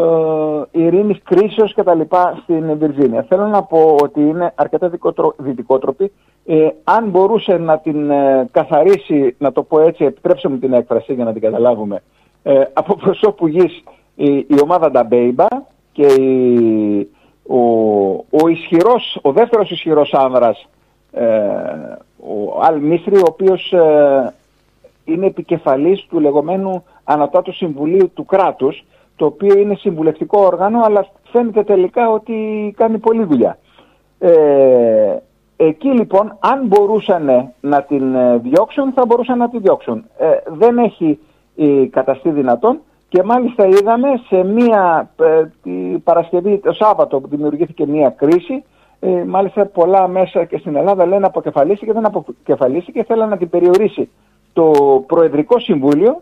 ειρήνης 0.72 1.22
κρίσεως 1.24 1.74
και 1.74 1.84
τα 1.84 1.96
λοιπά 1.96 2.40
στην 2.44 2.78
Βιρτζίνια. 2.78 3.26
Θέλω 3.30 3.46
να 3.48 3.64
πω 3.64 3.96
ότι 4.02 4.22
είναι 4.22 4.52
αρκετά 4.56 4.92
δυτικότροπη. 5.38 6.12
Ε, 6.46 6.68
αν 6.84 7.10
μπορούσε 7.10 7.58
να 7.58 7.78
την 7.78 8.10
ε, 8.10 8.48
καθαρίσει, 8.52 9.36
να 9.38 9.52
το 9.52 9.64
πω 9.64 9.80
έτσι, 9.80 10.06
επιτρέψτε 10.06 10.50
μου 10.50 10.58
την 10.58 10.74
έκφραση 10.74 11.14
για 11.14 11.24
να 11.24 11.34
την 11.34 11.42
καταλάβουμε, 11.42 12.02
ε, 12.48 12.64
από 12.74 12.96
προσώπου 12.96 13.48
γης 13.48 13.84
η, 14.16 14.38
η 14.38 14.60
ομάδα 14.64 14.92
Νταμπέιμπα 14.92 15.46
και 15.92 16.06
η, 16.06 17.10
ο, 17.48 17.60
ο 18.16 18.48
ισχυρός, 18.48 19.20
ο 19.22 19.32
δεύτερος 19.32 19.72
ισχυρός 19.72 20.14
άνδρας 20.14 20.68
ε, 21.12 21.26
ο 22.18 22.62
Αλ 22.62 22.80
Μίσρη, 22.80 23.18
ο 23.18 23.26
οποίος 23.28 23.72
ε, 23.72 24.34
είναι 25.06 25.26
επικεφαλής 25.26 26.06
του 26.10 26.20
λεγόμενου 26.20 26.84
Ανατάτου 27.04 27.54
Συμβουλίου 27.54 28.12
του 28.14 28.26
κράτους 28.26 28.86
το 29.16 29.26
οποίο 29.26 29.58
είναι 29.58 29.76
συμβουλευτικό 29.76 30.42
όργανο, 30.42 30.82
αλλά 30.84 31.08
φαίνεται 31.32 31.64
τελικά 31.64 32.10
ότι 32.10 32.74
κάνει 32.78 32.98
πολλή 32.98 33.24
δουλειά. 33.24 33.58
Ε, 34.20 35.18
εκεί 35.58 35.88
λοιπόν, 35.88 36.38
αν 36.40 36.66
μπορούσαν 36.66 37.54
να 37.62 37.82
την 37.82 38.16
ε, 38.16 38.38
διώξουν, 38.38 38.92
θα 38.94 39.06
μπορούσαν 39.06 39.38
να 39.38 39.50
την 39.50 39.62
διώξουν. 39.62 40.06
Ε, 40.18 40.28
δεν 40.46 40.78
έχει 40.78 41.20
καταστεί 41.90 42.30
δυνατόν 42.30 42.80
και 43.10 43.24
μάλιστα 43.24 43.66
είδαμε 43.68 44.08
σε 44.28 44.44
μία 44.44 45.10
ε, 45.20 45.44
Παρασκευή, 46.04 46.58
το 46.58 46.74
Σάββατο 46.74 47.20
που 47.20 47.28
δημιουργήθηκε 47.28 47.88
μία 47.88 48.10
κρίση, 48.10 48.64
ε, 49.00 49.24
μάλιστα 49.24 49.66
πολλά 49.66 50.08
μέσα 50.08 50.46
και 50.46 50.58
στην 50.58 50.76
Ελλάδα 50.76 51.06
λένε 51.06 51.26
αποκεφαλίστηκε, 51.26 51.94
δεν 51.94 52.06
αποκεφαλίστηκε, 52.06 53.04
θέλανε 53.04 53.30
να 53.30 53.38
την 53.38 53.50
περιορίσει 53.50 54.10
το 54.54 54.72
Προεδρικό 55.08 55.60
Συμβούλιο 55.60 56.22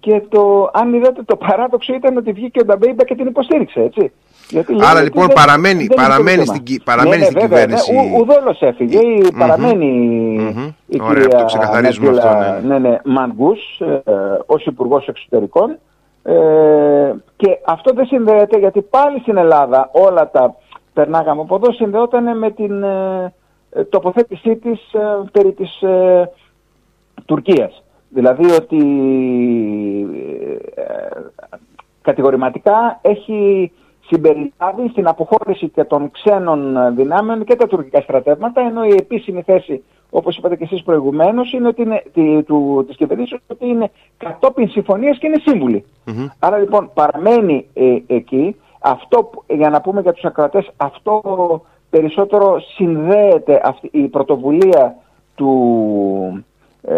και 0.00 0.22
το, 0.28 0.70
αν 0.72 0.94
είδατε 0.94 1.22
το 1.22 1.36
παράδοξο 1.36 1.94
ήταν 1.94 2.16
ότι 2.16 2.32
βγήκε 2.32 2.60
ο 2.60 2.64
Νταμπέιμπα 2.64 3.04
και 3.04 3.14
την 3.14 3.26
υποστήριξε, 3.26 3.80
έτσι. 3.80 4.12
Γιατί 4.50 4.74
Άρα 4.80 5.02
λοιπόν 5.02 5.26
δεν, 5.26 5.34
παραμένει, 5.34 5.86
δεν 5.86 5.96
παραμένει, 5.96 6.46
στην, 6.46 6.82
παραμένει 6.84 7.16
ναι, 7.16 7.24
ναι, 7.24 7.24
στην 7.24 7.40
βέβαια, 7.40 7.64
κυβέρνηση. 7.64 7.92
Ναι, 7.92 8.00
ο, 8.00 8.18
ουδόλως 8.20 8.60
έφυγε, 8.62 8.98
mm-hmm. 9.02 9.30
παραμένει 9.38 10.38
mm-hmm. 10.40 10.72
η 10.86 11.00
Ωραία, 11.02 11.22
κυρία 11.22 11.38
το 11.38 11.44
ξεκαθαρίζουμε 11.44 12.08
αυτό, 12.08 12.28
ναι. 12.28 12.78
ναι, 12.78 12.88
ναι 12.88 13.00
Μανγκούς, 13.04 13.80
ε, 13.80 14.12
ως 14.46 14.64
Υπουργός 14.66 15.06
Εξωτερικών. 15.06 15.78
Ε, 16.22 17.12
και 17.36 17.58
αυτό 17.64 17.92
δεν 17.94 18.06
συνδέεται 18.06 18.58
γιατί 18.58 18.80
πάλι 18.80 19.18
στην 19.20 19.36
Ελλάδα 19.36 19.88
όλα 19.92 20.30
τα 20.30 20.54
περνάγαμε 20.92 21.40
από 21.40 21.54
εδώ 21.54 21.72
συνδεόταν 21.72 22.38
με 22.38 22.50
την 22.50 22.82
ε, 22.82 23.32
τοποθέτησή 23.88 24.56
της 24.56 24.92
ε, 24.92 25.30
περί 25.32 25.52
της 25.52 25.82
ε, 25.82 26.30
Τουρκίας. 27.24 27.82
Δηλαδή 28.08 28.50
ότι 28.50 28.78
ε, 30.74 30.82
κατηγορηματικά 32.02 32.98
έχει 33.02 33.72
συμπεριλάβει 34.10 34.88
στην 34.90 35.06
αποχώρηση 35.06 35.68
και 35.68 35.84
των 35.84 36.10
ξένων 36.10 36.94
δυνάμεων 36.94 37.44
και 37.44 37.56
τα 37.56 37.66
τουρκικά 37.66 38.00
στρατεύματα, 38.00 38.60
ενώ 38.60 38.84
η 38.84 38.94
επίσημη 38.98 39.42
θέση, 39.42 39.82
όπως 40.10 40.36
είπατε 40.36 40.56
και 40.56 40.64
εσείς 40.64 40.82
προηγουμένως, 40.82 41.52
είναι 41.52 41.68
ότι 41.68 41.82
είναι, 41.82 42.02
τη, 42.12 42.42
του, 42.42 42.84
της 42.86 42.96
κυβερνήσεως 42.96 43.40
ότι 43.46 43.66
είναι 43.66 43.90
κατόπιν 44.16 44.68
συμφωνίας 44.68 45.18
και 45.18 45.26
είναι 45.26 45.42
Άρα 46.38 46.58
λοιπόν 46.58 46.90
παραμένει 46.94 47.66
ε, 47.74 47.96
εκεί. 48.06 48.56
Αυτό, 48.80 49.30
για 49.46 49.70
να 49.70 49.80
πούμε 49.80 50.00
για 50.00 50.12
τους 50.12 50.24
ακροατές, 50.24 50.70
αυτό 50.76 51.22
περισσότερο 51.90 52.60
συνδέεται 52.60 53.60
αυτή, 53.64 53.88
η 53.92 54.08
πρωτοβουλία 54.08 54.96
του 55.34 56.44
ε, 56.82 56.96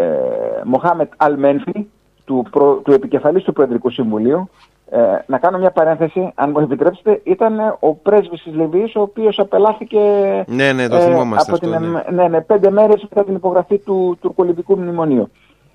Μοχάμετ 0.64 1.12
Αλμένφη, 1.16 1.87
του, 2.25 2.45
του 2.85 2.92
επικεφαλής 2.92 3.42
του 3.42 3.52
Προεδρικού 3.52 3.90
Συμβουλίου, 3.90 4.49
ε, 4.95 5.25
να 5.27 5.39
κάνω 5.39 5.59
μια 5.59 5.71
παρένθεση, 5.71 6.33
αν 6.35 6.51
μου 6.51 6.59
επιτρέψετε, 6.61 7.21
ήταν 7.25 7.77
ο 7.81 7.95
πρέσβης 7.95 8.43
της 8.43 8.55
Λιβύης, 8.55 8.95
ο 8.95 9.01
οποίος 9.01 9.39
απελάθηκε 9.39 9.99
ναι, 10.47 10.73
ναι, 10.73 10.89
το 10.89 10.97
ε, 10.97 11.15
από 11.15 11.35
αυτό, 11.35 11.59
την, 11.59 11.69
ναι. 11.69 11.79
ναι. 12.11 12.29
Ναι, 12.29 12.41
πέντε 12.41 12.71
μέρες 12.71 13.03
μετά 13.03 13.25
την 13.25 13.35
υπογραφή 13.35 13.79
του 13.79 14.19
τουρκολιβικού 14.21 14.79
μνημονίου. 14.79 15.31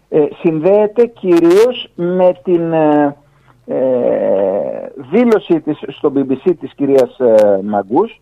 Ε, 0.09 0.25
συνδέεται 0.39 1.05
κυρίως 1.05 1.89
με 1.95 2.31
την 2.43 2.73
ε, 2.73 3.15
ε 3.65 3.75
δήλωση 5.11 5.59
της 5.59 5.79
στο 5.87 6.11
BBC 6.15 6.53
της 6.59 6.73
κυρίας 6.73 7.19
ε, 7.19 7.59
Μαγκούς 7.63 8.21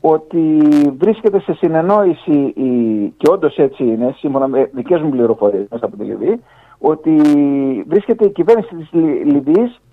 ότι 0.00 0.68
βρίσκεται 0.98 1.40
σε 1.40 1.54
συνεννόηση 1.54 2.52
η, 2.54 3.08
και 3.16 3.30
όντως 3.30 3.56
έτσι 3.56 3.84
είναι, 3.84 4.14
σύμφωνα 4.18 4.46
με 4.46 4.70
δικές 4.72 5.00
μου 5.00 5.10
πληροφορίες 5.10 5.66
μέσα 5.70 5.84
από 5.84 5.96
τη 5.96 6.04
Λιβύη, 6.04 6.42
ότι 6.78 7.16
βρίσκεται 7.88 8.24
η 8.24 8.30
κυβέρνηση 8.30 8.74
της 8.74 8.88
Λιβύης 9.24 9.70
ε, 9.70 9.74
ε, 9.74 9.91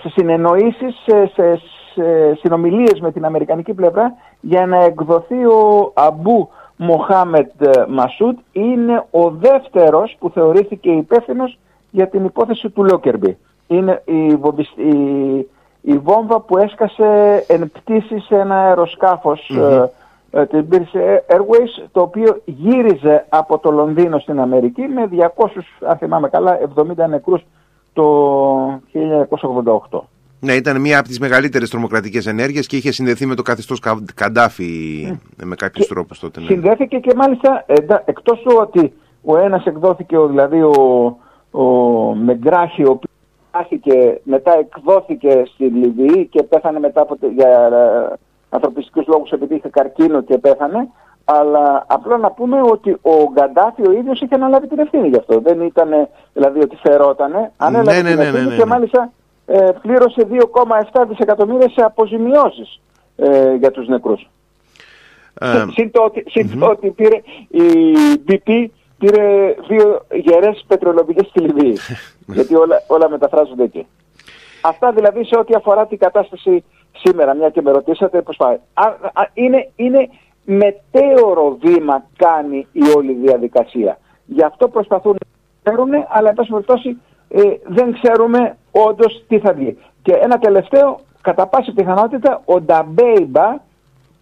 σε 0.00 0.08
συνεννοήσεις, 0.08 0.94
σε, 1.04 1.26
σε, 1.26 1.60
σε 1.94 2.34
συνομιλίες 2.34 3.00
με 3.00 3.12
την 3.12 3.24
Αμερικανική 3.24 3.74
πλευρά 3.74 4.14
για 4.40 4.66
να 4.66 4.84
εκδοθεί 4.84 5.44
ο 5.44 5.92
Αμπού 5.94 6.48
Μοχάμετ 6.76 7.50
Μασούτ 7.88 8.38
είναι 8.52 9.04
ο 9.10 9.30
δεύτερος 9.30 10.16
που 10.18 10.30
θεωρήθηκε 10.30 10.90
υπεύθυνος 10.90 11.58
για 11.90 12.08
την 12.08 12.24
υπόθεση 12.24 12.70
του 12.70 12.84
Λόκερμπι. 12.84 13.36
Είναι 13.66 14.02
η, 14.04 14.26
η, 14.76 15.48
η 15.80 15.98
βόμβα 15.98 16.40
που 16.40 16.58
έσκασε 16.58 17.44
εν 17.48 17.70
πτήση 17.72 18.18
σε 18.18 18.36
ένα 18.36 18.56
αεροσκάφος 18.56 19.50
mm-hmm. 19.54 19.88
ε, 20.30 20.46
την 20.46 20.66
British 20.70 20.96
Airways 21.36 21.88
το 21.92 22.00
οποίο 22.00 22.40
γύριζε 22.44 23.26
από 23.28 23.58
το 23.58 23.70
Λονδίνο 23.70 24.18
στην 24.18 24.40
Αμερική 24.40 24.82
με 24.82 25.08
200, 25.36 25.46
αν 25.80 25.96
θυμάμαι 25.96 26.28
καλά, 26.28 26.58
70 26.76 27.08
νεκρούς 27.08 27.42
το 27.94 28.80
1988. 29.90 30.00
Ναι, 30.40 30.52
ήταν 30.52 30.80
μία 30.80 30.98
από 30.98 31.08
τις 31.08 31.18
μεγαλύτερες 31.18 31.70
τρομοκρατικές 31.70 32.26
ενέργειες 32.26 32.66
και 32.66 32.76
είχε 32.76 32.92
συνδεθεί 32.92 33.26
με 33.26 33.34
το 33.34 33.42
καθεστώς 33.42 33.80
Καντάφη 34.14 35.06
mm. 35.12 35.44
με 35.44 35.54
κάποιους 35.54 35.86
τρόπους 35.86 36.18
τότε. 36.18 36.40
Ναι. 36.40 36.46
Συνδέθηκε 36.46 36.98
και 36.98 37.14
μάλιστα 37.16 37.64
εκτός 38.04 38.40
του 38.40 38.56
ότι 38.60 38.92
ο 39.24 39.38
ένας 39.38 39.64
εκδόθηκε, 39.64 40.16
δηλαδή 40.18 40.62
ο, 40.62 41.16
ο 41.50 41.62
Μεγκράχη, 42.14 42.82
ο 42.82 42.90
οποίος 42.90 43.12
μετά 44.22 44.58
εκδόθηκε 44.58 45.42
στη 45.46 45.64
Λιβύη 45.64 46.26
και 46.26 46.42
πέθανε 46.42 46.78
μετά 46.78 47.00
από, 47.00 47.16
για 47.34 47.48
ε, 47.48 48.16
ανθρωπιστικούς 48.48 49.06
λόγους 49.06 49.30
επειδή 49.30 49.54
είχε 49.54 49.68
καρκίνο 49.68 50.22
και 50.22 50.38
πέθανε. 50.38 50.88
Αλλά 51.24 51.84
απλά 51.86 52.16
να 52.16 52.30
πούμε 52.30 52.60
ότι 52.62 52.90
ο 53.02 53.30
Γκαντάφη 53.32 53.88
ο 53.88 53.92
ίδιος 53.92 54.20
είχε 54.20 54.34
αναλάβει 54.34 54.66
την 54.66 54.78
ευθύνη 54.78 55.08
γι' 55.08 55.16
αυτό. 55.16 55.40
Δεν 55.40 55.60
ήταν 55.60 56.08
δηλαδή 56.32 56.60
ότι 56.60 56.76
φερότανε. 56.76 57.52
Ανέλαβε 57.56 58.02
ναι, 58.02 58.02
ναι, 58.02 58.08
την 58.08 58.18
ναι, 58.18 58.24
ευθύνη 58.24 58.44
ναι, 58.44 58.50
ναι, 58.50 58.56
και 58.56 58.64
μάλιστα 58.64 59.12
ε, 59.46 59.70
πλήρωσε 59.82 60.26
2,7 60.92 61.04
δισεκατομμύρια 61.08 61.68
σε 61.68 61.82
αποζημιώσεις 61.82 62.80
ε, 63.16 63.54
για 63.54 63.70
τους 63.70 63.88
νεκρούς. 63.88 64.28
Ε, 65.40 65.64
συν 65.72 65.90
το 65.90 66.02
ότι, 66.02 66.24
ότι 66.60 66.90
πήρε 66.90 67.16
η 67.48 67.94
BP 68.28 68.66
πήρε 68.98 69.54
δύο 69.68 70.06
γερές 70.12 70.64
πετρελαιοπηγές 70.66 71.26
στη 71.26 71.40
Λιβύη. 71.40 71.78
γιατί 72.36 72.54
όλα, 72.54 72.82
όλα 72.86 73.08
μεταφράζονται 73.08 73.62
εκεί. 73.62 73.86
Αυτά 74.60 74.92
δηλαδή 74.92 75.24
σε 75.24 75.36
ό,τι 75.38 75.54
αφορά 75.54 75.86
την 75.86 75.98
κατάσταση 75.98 76.64
σήμερα, 76.96 77.34
μια 77.34 77.50
και 77.50 77.62
με 77.62 77.70
ρωτήσατε 77.70 78.22
πώς 78.22 78.36
πάει. 78.36 78.56
είναι, 79.34 79.70
είναι 79.76 80.08
μετέωρο 80.44 81.56
βήμα 81.60 82.04
κάνει 82.16 82.66
η 82.72 82.82
όλη 82.96 83.12
διαδικασία. 83.12 83.98
Γι' 84.26 84.42
αυτό 84.42 84.68
προσπαθούν 84.68 85.16
να 85.18 85.72
ξέρουν, 85.72 85.90
αλλά 86.08 86.28
εν 86.28 86.34
πάση 86.34 86.50
περιπτώσει 86.50 87.00
ε, 87.28 87.40
δεν 87.64 87.92
ξέρουμε 87.92 88.56
όντως 88.70 89.24
τι 89.28 89.38
θα 89.38 89.52
βγει. 89.52 89.78
Και 90.02 90.12
ένα 90.12 90.38
τελευταίο, 90.38 91.00
κατά 91.20 91.46
πάση 91.46 91.72
πιθανότητα, 91.72 92.42
ο 92.44 92.60
Νταμπέιμπα, 92.60 93.60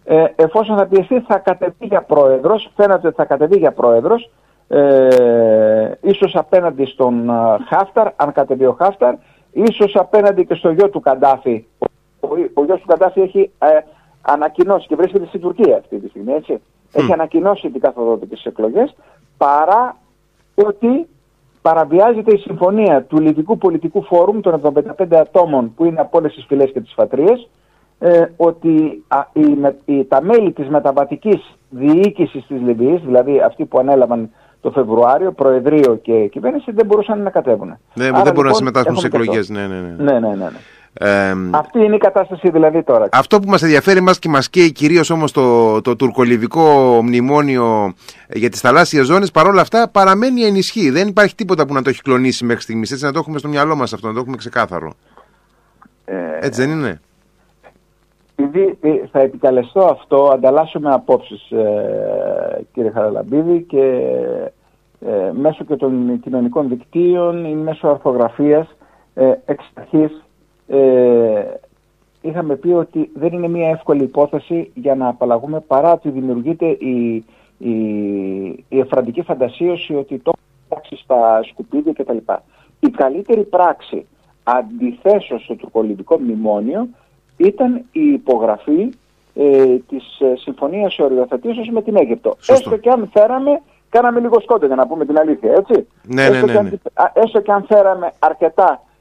ε, 0.03 0.25
εφόσον 0.35 0.77
θα 0.77 0.85
πιεστεί, 0.85 1.19
θα 1.19 1.37
κατεβεί 1.37 1.85
για 1.85 2.01
πρόεδρος, 2.01 2.71
φαίνεται 2.75 3.07
ότι 3.07 3.15
θα 3.15 3.25
κατεβεί 3.25 3.57
για 3.57 3.71
πρόεδρος, 3.71 4.29
ε, 4.67 5.91
ίσως 6.01 6.35
απέναντι 6.35 6.85
στον 6.85 7.29
ε, 7.29 7.33
Χάφταρ, 7.69 8.07
αν 8.15 8.31
κατεβεί 8.31 8.65
ο 8.65 8.75
Χάφταρ, 8.79 9.13
ίσως 9.51 9.95
απέναντι 9.95 10.45
και 10.45 10.55
στο 10.55 10.71
γιο 10.71 10.89
του 10.89 10.99
Καντάφη. 10.99 11.65
Ο, 12.19 12.27
ο 12.53 12.63
γιος 12.63 12.79
του 12.79 12.87
Καντάφη 12.87 13.21
έχει 13.21 13.51
ε, 13.59 13.67
ανακοινώσει 14.25 14.87
και 14.87 14.95
βρίσκεται 14.95 15.25
στην 15.25 15.39
Τουρκία 15.39 15.77
αυτή 15.77 15.99
τη 15.99 16.09
στιγμή, 16.09 16.33
έτσι. 16.33 16.61
Έχει 16.91 17.13
ανακοινώσει 17.13 17.69
την 17.69 17.81
καθοδότητα 17.81 18.35
στις 18.35 18.45
εκλογές 18.45 18.95
παρά 19.37 19.97
ότι 20.55 21.07
παραβιάζεται 21.61 22.33
η 22.33 22.37
συμφωνία 22.37 23.03
του 23.03 23.19
Λιβικού 23.19 23.57
Πολιτικού 23.57 24.03
Φόρουμ 24.03 24.39
των 24.39 24.61
75 24.99 25.15
ατόμων 25.15 25.73
που 25.75 25.85
είναι 25.85 25.99
από 25.99 26.17
όλες 26.17 26.33
τις 26.33 26.45
φυλές 26.45 26.71
και 26.71 26.81
τις 26.81 26.93
φατρίες 26.93 27.49
ε, 27.99 28.25
ότι 28.37 29.03
α, 29.07 29.25
η, 29.85 30.05
τα 30.05 30.21
μέλη 30.21 30.51
της 30.51 30.67
μεταβατικής 30.67 31.57
διοίκησης 31.69 32.45
της 32.47 32.61
Λιβύης, 32.61 33.01
δηλαδή 33.01 33.41
αυτοί 33.41 33.65
που 33.65 33.79
ανέλαβαν 33.79 34.29
το 34.61 34.71
Φεβρουάριο, 34.71 35.31
Προεδρείο 35.31 35.95
και 35.95 36.27
κυβέρνηση, 36.27 36.71
δεν 36.71 36.85
μπορούσαν 36.85 37.21
να 37.21 37.29
κατέβουν. 37.29 37.67
Ναι, 37.67 38.03
δεν 38.03 38.11
μπορούν 38.11 38.25
λοιπόν, 38.25 38.45
να 38.45 38.53
συμμετάσχουν 38.53 38.95
σε 38.95 39.07
εκλογές. 39.07 39.49
Ναι, 39.49 39.67
ναι, 39.67 39.75
ναι. 39.75 40.11
ναι, 40.11 40.19
ναι, 40.19 40.35
ναι. 40.35 40.49
Ναι. 41.01 41.09
Ε, 41.09 41.35
Αυτή 41.51 41.79
είναι 41.79 41.95
η 41.95 41.97
κατάσταση 41.97 42.49
δηλαδή 42.49 42.83
τώρα. 42.83 43.07
Αυτό 43.11 43.39
που 43.39 43.49
μας 43.49 43.61
ενδιαφέρει 43.61 44.01
μας 44.01 44.19
και 44.19 44.29
μας 44.29 44.49
καίει 44.49 44.71
κυρίως 44.71 45.09
όμως 45.09 45.31
το, 45.31 45.81
το 45.81 45.95
τουρκολιβικό 45.95 46.99
μνημόνιο 47.03 47.93
για 48.33 48.49
τις 48.49 48.59
θαλάσσιες 48.59 49.05
ζώνες 49.05 49.31
παρόλα 49.31 49.61
αυτά 49.61 49.89
παραμένει 49.89 50.41
ενισχύ. 50.43 50.89
Δεν 50.89 51.07
υπάρχει 51.07 51.35
τίποτα 51.35 51.65
που 51.65 51.73
να 51.73 51.81
το 51.81 51.89
έχει 51.89 52.01
κλονίσει 52.01 52.45
μέχρι 52.45 52.61
στιγμής. 52.61 52.91
Έτσι 52.91 53.05
να 53.05 53.11
το 53.11 53.19
έχουμε 53.19 53.37
στο 53.37 53.47
μυαλό 53.47 53.75
μας 53.75 53.93
αυτό, 53.93 54.07
να 54.07 54.13
το 54.13 54.19
έχουμε 54.19 54.37
ξεκάθαρο. 54.37 54.93
Ε, 56.05 56.15
Έτσι 56.39 56.65
δεν 56.65 56.71
είναι; 56.77 57.01
Επειδή 58.35 58.77
ε, 58.81 58.89
θα 59.11 59.19
επικαλεστώ 59.19 59.85
αυτό, 59.85 60.29
ανταλλάσσουμε 60.33 60.93
απόψεις 60.93 61.51
ε, 61.51 62.65
κύριε 62.73 62.91
Χαραλαμπίδη 62.91 63.61
και 63.61 64.01
ε, 65.05 65.31
μέσω 65.33 65.63
και 65.63 65.75
των 65.75 66.19
κοινωνικών 66.19 66.69
δικτύων 66.69 67.45
ή 67.45 67.55
μέσω 67.55 67.87
αρθογραφίας 67.87 68.75
ε, 69.13 69.31
εξ 69.45 69.71
αρχής 69.73 70.23
ε, 70.67 71.43
είχαμε 72.21 72.55
πει 72.55 72.69
ότι 72.69 73.09
δεν 73.13 73.33
είναι 73.33 73.47
μια 73.47 73.69
εύκολη 73.69 74.03
υπόθεση 74.03 74.71
για 74.73 74.95
να 74.95 75.07
απαλλαγούμε 75.07 75.59
παρά 75.59 75.91
ότι 75.91 76.09
δημιουργείται 76.09 76.65
η, 76.65 77.25
η, 77.57 77.73
η 78.69 78.79
εφραντική 78.79 79.21
φαντασίωση 79.21 79.95
ότι 79.95 80.19
το 80.19 80.31
πράξη 80.69 80.95
στα 80.95 81.43
σκουπίδια 81.43 81.93
κτλ. 81.93 82.17
Η 82.79 82.89
καλύτερη 82.89 83.43
πράξη 83.43 84.05
αντιθέσεως 84.43 85.43
στο 85.43 85.55
τουρκολιβικό 85.55 86.19
μνημόνιο 86.19 86.87
ήταν 87.37 87.85
η 87.91 88.01
υπογραφή 88.13 88.89
ε, 89.35 89.77
της 89.87 90.19
ε, 90.19 90.35
συμφωνίας 90.35 90.99
οριοθετήσεως 90.99 91.69
με 91.69 91.81
την 91.81 91.95
Αίγυπτο. 91.95 92.35
Σωστό. 92.39 92.53
Έστω 92.53 92.77
και 92.77 92.89
αν 92.89 93.09
φέραμε, 93.13 93.61
κάναμε 93.89 94.19
λίγο 94.19 94.39
σκόντε 94.39 94.65
για 94.65 94.75
να 94.75 94.87
πούμε 94.87 95.05
την 95.05 95.17
αλήθεια, 95.17 95.51
έτσι. 95.51 95.87
Ναι, 96.07 96.29
ναι, 96.29 96.35
έστω, 96.35 96.45
ναι, 96.45 96.51
και 96.51 96.57
αν, 96.57 96.65
ναι. 96.65 96.77
α, 96.93 97.11
έστω 97.13 97.41
και 97.41 97.51
αν 97.51 97.65
φέραμε 97.67 98.11
αρκετά 98.19 98.81
ε, 98.81 98.92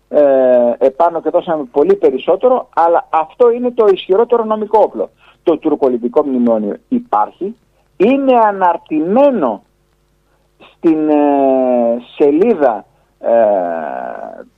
επάνω 0.78 1.20
και 1.22 1.30
δώσαμε 1.30 1.64
πολύ 1.72 1.94
περισσότερο, 1.94 2.68
αλλά 2.74 3.06
αυτό 3.10 3.50
είναι 3.50 3.70
το 3.70 3.86
ισχυρότερο 3.92 4.44
νομικό 4.44 4.80
όπλο. 4.82 5.10
Το 5.42 5.58
τουρκολιβικό 5.58 6.24
μνημόνιο 6.24 6.76
υπάρχει, 6.88 7.56
είναι 7.96 8.38
αναρτημένο 8.46 9.62
στην 10.76 11.08
ε, 11.08 12.02
σελίδα 12.16 12.84
ε, 13.18 13.32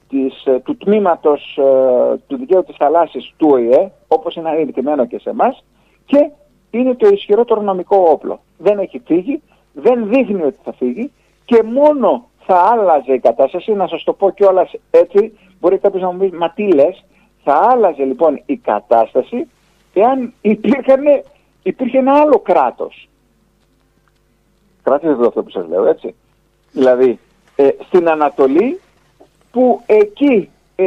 της, 0.09 0.45
ε, 0.45 0.61
του 0.61 0.77
τμήματος 0.77 1.59
ε, 1.59 2.17
του 2.27 2.37
δικαίου 2.37 2.65
της 2.65 2.77
θαλάσσης 2.77 3.33
του 3.37 3.49
ΟΗΕ, 3.51 3.93
όπως 4.09 4.35
είναι 4.35 4.49
αναρτημένο 4.49 5.07
και 5.07 5.19
σε 5.19 5.31
εμάς, 5.31 5.65
και 6.05 6.31
είναι 6.71 6.95
το 6.95 7.09
ισχυρότερο 7.09 7.63
νομικό 7.63 7.97
όπλο. 8.11 8.41
Δεν 8.59 8.79
έχει 8.79 9.03
φύγει, 9.07 9.43
δεν 9.73 10.09
δείχνει 10.09 10.43
ότι 10.43 10.59
θα 10.65 10.73
φύγει 10.73 11.13
και 11.45 11.63
μόνο 11.63 12.25
θα 12.47 12.57
άλλαζε 12.57 13.13
η 13.13 13.19
κατάσταση, 13.19 13.73
να 13.73 13.87
σας 13.89 14.03
το 14.05 14.13
πω 14.13 14.31
κιόλας 14.31 14.71
έτσι, 14.91 15.39
μπορεί 15.61 15.79
κάποιος 15.79 16.03
να 16.03 16.13
μου 16.13 16.19
πει, 16.19 16.37
μα 16.37 16.51
τι 16.51 16.73
λες, 16.73 17.05
θα 17.45 17.69
άλλαζε 17.71 18.05
λοιπόν 18.05 18.43
η 18.47 18.57
κατάσταση 18.57 19.47
εάν 19.93 20.33
υπήρχαν, 20.41 21.03
υπήρχε 21.63 21.99
ένα 21.99 22.13
άλλο 22.13 22.39
κράτος. 22.39 23.09
Κράτη 24.83 25.07
εδώ 25.07 25.27
αυτό 25.27 25.43
που 25.43 25.51
σας 25.51 25.67
λέω, 25.69 25.87
έτσι. 25.87 26.15
Δηλαδή, 26.73 27.19
ε, 27.57 27.69
στην 27.87 28.09
Ανατολή 28.09 28.81
που 29.51 29.81
εκεί 29.87 30.49
ε, 30.77 30.85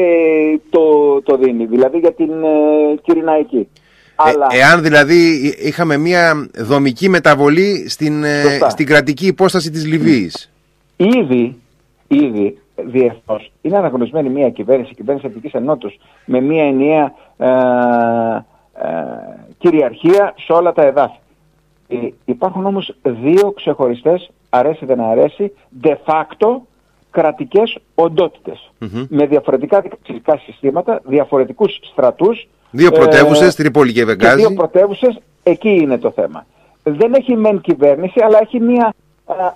το, 0.70 0.82
το 1.22 1.38
δίνει, 1.38 1.66
δηλαδή 1.66 1.98
για 1.98 2.14
την 2.14 2.44
ε, 2.44 2.96
Κυριναϊκή. 3.04 3.68
Αλλά 4.16 4.48
Ε, 4.52 4.58
εάν 4.58 4.82
δηλαδή 4.82 5.54
είχαμε 5.60 5.98
μια 5.98 6.50
δομική 6.56 7.10
μεταβολή 7.10 7.90
στην, 7.90 8.24
ε, 8.24 8.42
Σωστά. 8.42 8.70
στην 8.70 8.86
κρατική 8.86 9.28
υπόσταση 9.28 9.72
της 9.72 9.86
Λιβύης. 9.86 10.52
Ήδη, 10.98 11.62
ήδη 12.08 12.58
διεθνώς 12.76 13.52
είναι 13.62 13.78
αναγνωρισμένη 13.78 14.30
μια 14.30 14.50
κυβέρνηση, 14.50 14.94
κυβέρνηση 14.94 15.28
Εθνικής 15.28 15.54
Ενότητας, 15.54 15.98
με 16.26 16.42
μια 16.42 16.64
ενιαία 16.64 17.14
ε, 17.38 17.48
ε, 18.74 18.94
κυριαρχία 19.58 20.34
σε 20.38 20.54
όλα 20.54 20.74
τα 20.74 20.82
εδάφη. 20.82 21.18
Ε, 21.88 21.98
υπάρχουν 22.26 22.66
όμως 22.66 22.96
δύο 23.04 23.52
ξεχωριστές, 23.52 24.30
αρέσει 24.50 24.86
δεν 24.86 25.00
αρέσει, 25.00 25.52
de 25.84 25.96
facto 26.06 26.62
κρατικές 27.12 27.78
οντότητες. 27.96 28.72
Μμμ. 28.80 29.06
Με 29.10 29.26
διαφορετικά 29.26 29.82
δικαστικά 29.82 30.38
συστήματα, 30.38 31.02
διαφορετικούς 31.06 31.80
στρατούς. 31.92 32.48
Δύο 32.72 32.90
ε, 32.94 32.98
πρωτεύουσες, 32.98 33.56
Τρίπολη 33.56 33.92
και 33.92 34.00
και 34.00 34.06
Βεγγάζη. 34.06 34.36
δύο 34.36 34.54
πρωτεύουσες, 34.54 35.20
εκεί 35.44 35.70
είναι 35.70 35.98
το 35.98 36.12
θέμα. 36.12 36.46
Δεν 36.84 37.14
έχει 37.14 37.36
μεν 37.36 37.62
κυβέρνηση, 37.62 38.22
αλλά 38.24 38.40
έχει 38.42 38.60
μία, 38.60 38.94
α, 39.26 39.34
α, 39.46 39.54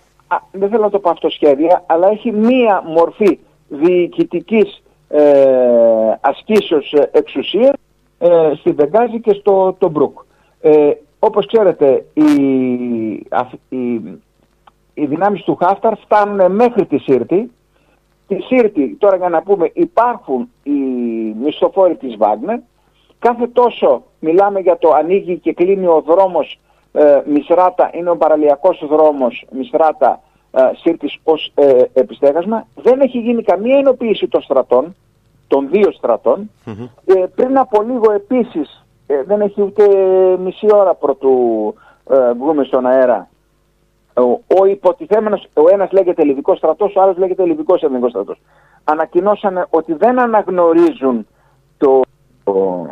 δεν 0.52 0.70
θέλω 0.70 0.82
να 0.82 0.90
το 0.90 1.00
πω 1.00 1.10
αυτοσχέδια, 1.10 1.84
αλλά 1.86 2.08
έχει 2.08 2.32
μία 2.32 2.84
μορφή 2.86 3.40
διοικητικής 3.68 4.84
ε, 5.08 6.14
ασκήσεως 6.22 6.94
ε, 6.94 7.10
εξουσίας 7.14 7.74
ε, 8.20 8.52
στη 8.56 8.72
Βεγγάζη 8.72 9.20
και 9.20 9.34
στο 9.34 9.76
το 9.80 9.90
Μπρουκ. 9.90 10.20
Ε, 10.62 10.92
όπως 11.20 11.46
ξέρετε, 11.46 12.06
οι, 12.14 12.24
αφ- 13.30 13.60
οι, 13.70 13.94
οι 14.94 15.06
δυνάμεις 15.06 15.44
του 15.44 15.56
Χάφταρ 15.56 15.98
φτάνουν 15.98 16.52
μέχρι 16.52 16.86
τη 16.86 16.98
Σύρτη. 16.98 17.52
Τη 18.28 18.42
Σύρτη, 18.42 18.96
τώρα 19.00 19.16
για 19.16 19.30
να 19.30 19.42
πούμε, 19.42 19.72
υπάρχουν 19.74 20.50
οι 20.64 20.72
μισθοφόροι 21.44 21.96
της 21.96 22.16
Βάγνερ. 22.18 22.60
Κάθε 23.20 23.48
τόσο 23.48 24.04
μιλάμε 24.20 24.60
για 24.60 24.78
το 24.78 24.90
ανοίγει 24.92 25.38
και 25.38 25.54
κλείνει 25.54 25.86
ο 25.86 26.04
δρόμος 26.06 26.60
ε, 26.92 27.22
Μισράτα, 27.26 27.90
είναι 27.94 28.10
ο 28.10 28.18
παραλιακός 28.18 28.84
δρόμος 28.90 29.46
Μισράτα 29.52 30.20
ε, 30.52 30.62
Σύρτης 30.76 31.18
ως 31.24 31.52
ε, 31.56 31.84
επιστέγασμα. 31.94 32.68
Δεν 32.76 33.00
έχει 33.00 33.20
γίνει 33.20 33.44
καμία 33.44 33.78
ενοποίηση 33.78 34.28
των 34.28 34.42
στρατών, 34.42 34.96
των 35.48 35.70
δύο 35.72 35.92
στρατών. 35.92 36.52
Μμμ. 36.66 36.88
Ε, 37.06 37.26
πριν 37.36 37.58
από 37.58 37.82
λίγο 37.82 38.12
επίσης, 38.12 38.86
ε, 39.08 39.24
δεν 39.24 39.42
έχει 39.42 39.62
ούτε 39.62 39.86
μισή 40.40 40.68
ώρα 40.74 40.94
πρωτού 40.94 41.74
ε, 42.10 42.32
βγούμε 42.34 42.64
στον 42.64 42.86
αέρα, 42.86 43.30
ο, 44.14 44.56
ο 44.62 44.66
υποτιθέμενος, 44.66 45.48
ο 45.54 45.70
ένας 45.70 45.92
λέγεται 45.92 46.24
Λιβικός 46.24 46.58
στρατός, 46.58 46.96
ο 46.96 47.02
άλλος 47.02 47.18
λέγεται 47.18 47.46
Λιβικός 47.46 47.82
εθνικός 47.82 48.10
στρατός. 48.10 48.42
Ανακοινώσανε 48.84 49.66
ότι 49.70 49.94
δεν 49.94 50.20
αναγνωρίζουν 50.20 51.28
το, 51.78 52.02
το 52.44 52.86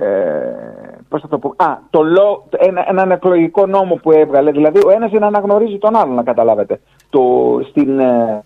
ε, 0.00 0.98
πώς 1.08 1.20
θα 1.20 1.28
το 1.28 1.38
πω, 1.38 1.54
α, 1.56 1.78
το 1.90 2.02
λό, 2.02 2.44
ένα, 2.58 2.84
έναν 2.88 3.10
εκλογικό 3.10 3.66
νόμο 3.66 3.94
που 3.94 4.12
έβγαλε, 4.12 4.50
δηλαδή 4.50 4.78
ο 4.86 4.90
ένας 4.90 5.10
δεν 5.10 5.24
αναγνωρίζει 5.24 5.78
τον 5.78 5.96
άλλον 5.96 6.14
να 6.14 6.22
καταλάβετε. 6.22 6.80
Το, 7.10 7.20
στην, 7.68 7.98
ε, 7.98 8.42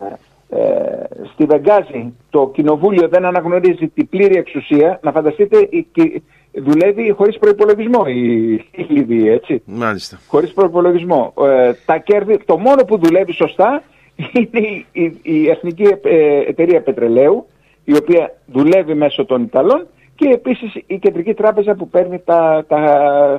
ε, 0.48 0.58
στη 1.32 1.44
Βεγγάζη 1.44 2.14
το 2.30 2.50
κοινοβούλιο 2.54 3.08
δεν 3.08 3.24
αναγνωρίζει 3.24 3.88
την 3.88 4.08
πλήρη 4.08 4.36
εξουσία, 4.36 4.98
να 5.02 5.12
φανταστείτε 5.12 5.58
η, 5.70 5.86
η- 5.94 6.22
δουλεύει 6.52 7.10
χωρίς 7.10 7.38
προϋπολογισμό 7.38 8.02
η, 8.06 8.52
η 8.52 8.86
Λιβύη, 8.88 9.28
έτσι 9.30 9.62
Μάλιστα. 9.64 10.18
χωρίς 10.28 10.52
προπολογισμό. 10.52 11.32
Ε, 11.40 11.72
τα 11.86 11.96
κέρδη, 11.98 12.38
το 12.44 12.58
μόνο 12.58 12.84
που 12.84 12.98
δουλεύει 12.98 13.32
σωστά 13.32 13.82
είναι 14.32 14.66
η, 14.66 14.86
η- 14.92 15.18
η 15.22 15.48
Εθνική 15.50 15.82
ε, 16.02 16.38
Εταιρεία 16.48 16.82
Πετρελαίου, 16.82 17.46
η 17.84 17.96
οποία 17.96 18.34
δουλεύει 18.46 18.94
μέσω 18.94 19.24
των 19.24 19.42
Ιταλών 19.42 19.86
και 20.14 20.28
επίσης 20.28 20.74
η 20.86 20.98
Κεντρική 20.98 21.34
Τράπεζα 21.34 21.74
που 21.74 21.88
παίρνει 21.88 22.18
τα, 22.18 22.64
τα 22.68 22.80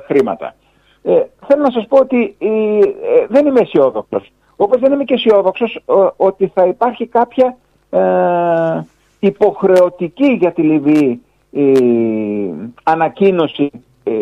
χρήματα. 0.06 0.54
Ε, 1.02 1.22
θέλω 1.46 1.62
να 1.62 1.70
σας 1.70 1.86
πω 1.86 1.98
ότι 1.98 2.36
ε, 2.38 2.48
ε, 2.48 3.26
δεν 3.28 3.46
είμαι 3.46 3.60
αισιόδοξος. 3.60 4.32
Όπως 4.56 4.80
δεν 4.80 4.92
είμαι 4.92 5.04
και 5.04 5.14
αισιόδοξος 5.14 5.80
ότι 6.16 6.46
θα 6.54 6.66
υπάρχει 6.66 7.06
κάποια 7.06 7.56
ε, 7.90 8.00
υποχρεωτική 9.18 10.26
για 10.26 10.52
τη 10.52 10.62
Λιβύη 10.62 11.20
ε, 11.52 11.62
ανακοίνωση 12.82 13.70
ε, 14.04 14.12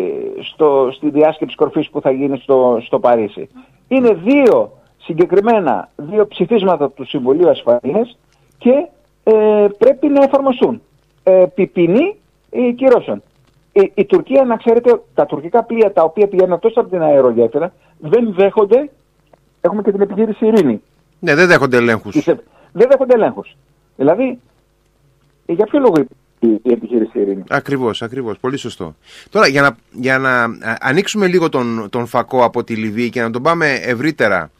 στο, 0.43 0.88
στη 0.93 1.11
διάσκεψη 1.11 1.57
κορφής 1.57 1.90
που 1.90 2.01
θα 2.01 2.11
γίνει 2.11 2.38
στο, 2.38 2.79
στο 2.85 2.99
Παρίσι. 2.99 3.49
Είναι 3.88 4.12
δύο 4.12 4.73
συγκεκριμένα, 4.97 5.88
δύο 5.97 6.27
ψηφίσματα 6.27 6.90
του 6.90 7.05
Συμβουλίου 7.05 7.49
Ασφαλείας 7.49 8.19
και 8.59 8.88
ε, 9.25 9.67
πρέπει 9.79 10.09
να 10.09 10.23
εφαρμοστούν. 10.23 10.83
Ε, 11.23 11.45
πιπινή 11.55 12.05
ε, 12.05 12.14
κυρώσεων. 12.77 13.23
Η, 13.73 13.93
η 13.95 14.05
Τουρκία, 14.05 14.45
να 14.45 14.57
ξέρετε, 14.57 15.01
τα 15.14 15.27
τουρκικά 15.27 15.62
πλοία 15.64 15.93
τα 15.93 16.03
οποία 16.03 16.29
πηγαίνουν 16.29 16.59
τόσο 16.59 16.81
από 16.81 16.90
την 16.90 17.03
αερογέφυρα 17.03 17.73
δεν 17.99 18.33
δέχονται, 18.33 18.90
έχουμε 19.61 19.83
και 19.83 19.90
την 19.93 20.01
επιχείρηση 20.01 20.47
Ειρήνη, 20.47 20.83
Ναι, 21.19 21.35
δεν 21.35 21.47
δέχονται 21.47 21.77
ελέγχους. 21.77 22.12
Τις 22.12 22.27
ε- 22.27 22.43
δεν 22.73 22.88
δέχονται 22.90 23.14
ελέγχους. 23.14 23.57
Δηλαδή, 23.97 24.38
ε, 25.47 25.53
για 25.53 25.64
ποιο 25.64 25.79
λόγο 25.79 25.95
η, 26.38 26.49
η 26.62 26.73
επιχείρηση 26.73 27.19
Ειρήνη; 27.21 27.43
Ακριβώς, 27.49 28.03
ακριβώς. 28.03 28.38
Πολύ 28.38 28.57
σωστό. 28.57 28.95
Τώρα, 29.31 29.47
για 29.47 29.62
να, 29.62 29.77
για 29.90 30.19
να 30.19 30.43
α, 30.43 30.49
ανοίξουμε 30.81 31.27
λίγο 31.27 31.49
τον, 31.49 31.87
τον 31.90 32.07
φακό 32.07 32.45
από 32.45 32.64
τη 32.64 32.75
Λιβύη 32.75 33.11
και 33.11 33.23
να 33.23 33.31
τον 33.31 33.43
πάμε 33.43 33.73
ευρύτερα 33.73 34.51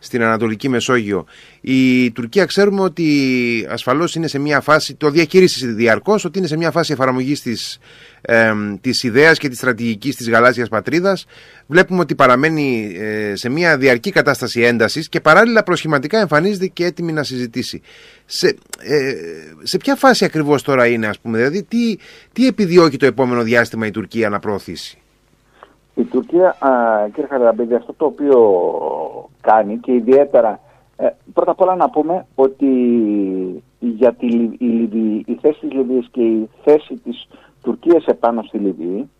στην 0.00 0.22
Ανατολική 0.22 0.68
Μεσόγειο. 0.68 1.26
Η 1.60 2.10
Τουρκία 2.10 2.44
ξέρουμε 2.44 2.80
ότι 2.80 3.66
ασφαλώς 3.68 4.14
είναι 4.14 4.26
σε 4.26 4.38
μια 4.38 4.60
φάση, 4.60 4.94
το 4.94 5.10
διαχείρισες 5.10 5.74
διαρκώς, 5.74 6.24
ότι 6.24 6.38
είναι 6.38 6.46
σε 6.46 6.56
μια 6.56 6.70
φάση 6.70 6.92
εφαρμογής 6.92 7.42
της, 7.42 7.78
ε, 8.20 8.52
της 8.80 9.02
ιδέας 9.02 9.38
και 9.38 9.48
της 9.48 9.58
στρατηγικής 9.58 10.16
της 10.16 10.28
γαλάζιας 10.28 10.68
πατρίδας. 10.68 11.26
Βλέπουμε 11.66 12.00
ότι 12.00 12.14
παραμένει 12.14 12.96
ε, 12.98 13.36
σε 13.36 13.48
μια 13.48 13.76
διαρκή 13.76 14.10
κατάσταση 14.10 14.60
έντασης 14.60 15.08
και 15.08 15.20
παράλληλα 15.20 15.62
προσχηματικά 15.62 16.20
εμφανίζεται 16.20 16.66
και 16.66 16.84
έτοιμη 16.84 17.12
να 17.12 17.22
συζητήσει. 17.22 17.80
Σε, 18.24 18.56
ε, 18.78 19.14
σε 19.62 19.76
ποια 19.76 19.96
φάση 19.96 20.24
ακριβώς 20.24 20.62
τώρα 20.62 20.86
είναι, 20.86 21.06
ας 21.06 21.18
πούμε, 21.18 21.36
δηλαδή 21.36 21.62
τι, 21.62 21.96
τι 22.32 22.46
επιδιώκει 22.46 22.96
το 22.96 23.06
επόμενο 23.06 23.42
διάστημα 23.42 23.86
η 23.86 23.90
Τουρκία 23.90 24.28
να 24.28 24.38
προωθήσει; 24.38 24.98
Η 26.00 26.04
Τουρκία, 26.04 26.56
α, 26.58 26.70
κύριε 27.12 27.28
Χαραμπίδη, 27.28 27.74
αυτό 27.74 27.92
το 27.92 28.04
οποίο 28.04 28.38
κάνει 29.40 29.76
και 29.76 29.92
ιδιαίτερα, 29.92 30.60
ε, 30.96 31.08
πρώτα 31.32 31.50
απ' 31.50 31.60
όλα 31.60 31.76
να 31.76 31.90
πούμε 31.90 32.26
ότι 32.34 32.66
για 33.78 34.12
τη, 34.12 34.26
Λι- 34.26 34.60
η, 34.60 34.64
Λιβύη, 34.64 35.24
η 35.26 35.38
θέση 35.40 35.60
της 35.60 35.72
Λιβύης 35.72 36.08
και 36.10 36.22
η 36.22 36.48
θέση 36.64 36.94
της 36.94 37.28
Τουρκίας 37.62 38.04
επάνω 38.06 38.42
στη 38.42 38.58
Λιβύη 38.58 39.10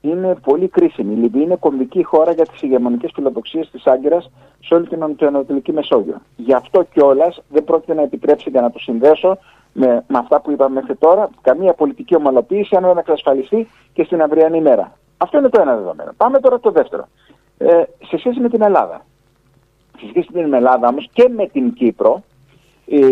είναι 0.00 0.34
πολύ 0.42 0.68
κρίσιμη. 0.68 1.12
Η 1.12 1.16
Λιβύη 1.16 1.42
είναι 1.44 1.56
κομβική 1.56 2.02
χώρα 2.02 2.32
για 2.32 2.46
τις 2.46 2.62
ηγεμονικές 2.62 3.10
φιλοδοξίες 3.14 3.70
της 3.70 3.86
Άγκυρας 3.86 4.30
σε 4.64 4.74
όλη 4.74 4.86
την 4.86 5.26
Ανατολική 5.26 5.72
Μεσόγειο. 5.72 6.16
Γι' 6.36 6.54
αυτό 6.54 6.82
κιόλας 6.82 7.42
δεν 7.48 7.64
πρόκειται 7.64 7.94
να 7.94 8.02
επιτρέψει 8.02 8.50
για 8.50 8.60
να 8.60 8.70
το 8.70 8.78
συνδέσω 8.78 9.38
με, 9.72 9.86
με 9.86 10.18
αυτά 10.18 10.40
που 10.40 10.50
είπαμε 10.50 10.74
μέχρι 10.74 10.94
τώρα, 10.94 11.30
καμία 11.40 11.72
πολιτική 11.72 12.16
ομαλοποίηση 12.16 12.76
αν 12.76 12.82
δεν 12.82 12.98
εξασφαλιστεί 12.98 13.68
και 13.92 14.04
στην 14.04 14.22
αυριανή 14.22 14.60
μέρα. 14.60 14.92
Αυτό 15.22 15.38
είναι 15.38 15.48
το 15.48 15.60
ένα 15.60 15.76
δεδομένο. 15.76 16.12
Πάμε 16.16 16.38
τώρα 16.38 16.60
το 16.60 16.70
δεύτερο. 16.70 17.08
Ε, 17.58 17.82
σε 18.06 18.18
σχέση 18.18 18.40
με 18.40 18.48
την 18.48 18.62
Ελλάδα. 18.62 19.04
Σε 19.98 20.06
σχέση 20.08 20.28
με 20.32 20.42
την 20.42 20.52
Ελλάδα 20.52 20.88
όμως 20.88 21.08
και 21.12 21.28
με 21.36 21.46
την 21.46 21.72
Κύπρο, 21.72 22.22
η, 22.84 23.06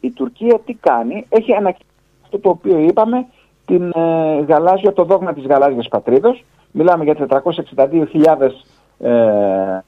η 0.00 0.10
Τουρκία 0.14 0.58
τι 0.64 0.74
κάνει, 0.74 1.26
έχει 1.28 1.52
ανακοινώσει 1.52 1.86
αυτό 2.22 2.38
το 2.38 2.48
οποίο 2.48 2.78
είπαμε, 2.78 3.26
την 3.66 3.92
ε, 3.94 4.40
γαλάζια, 4.48 4.92
το 4.92 5.04
δόγμα 5.04 5.32
της 5.32 5.46
γαλάζιας 5.46 5.88
πατρίδος. 5.88 6.44
Μιλάμε 6.72 7.04
για 7.04 7.42
462.000 7.74 8.50
ε, 8.98 9.10
ε, 9.10 9.82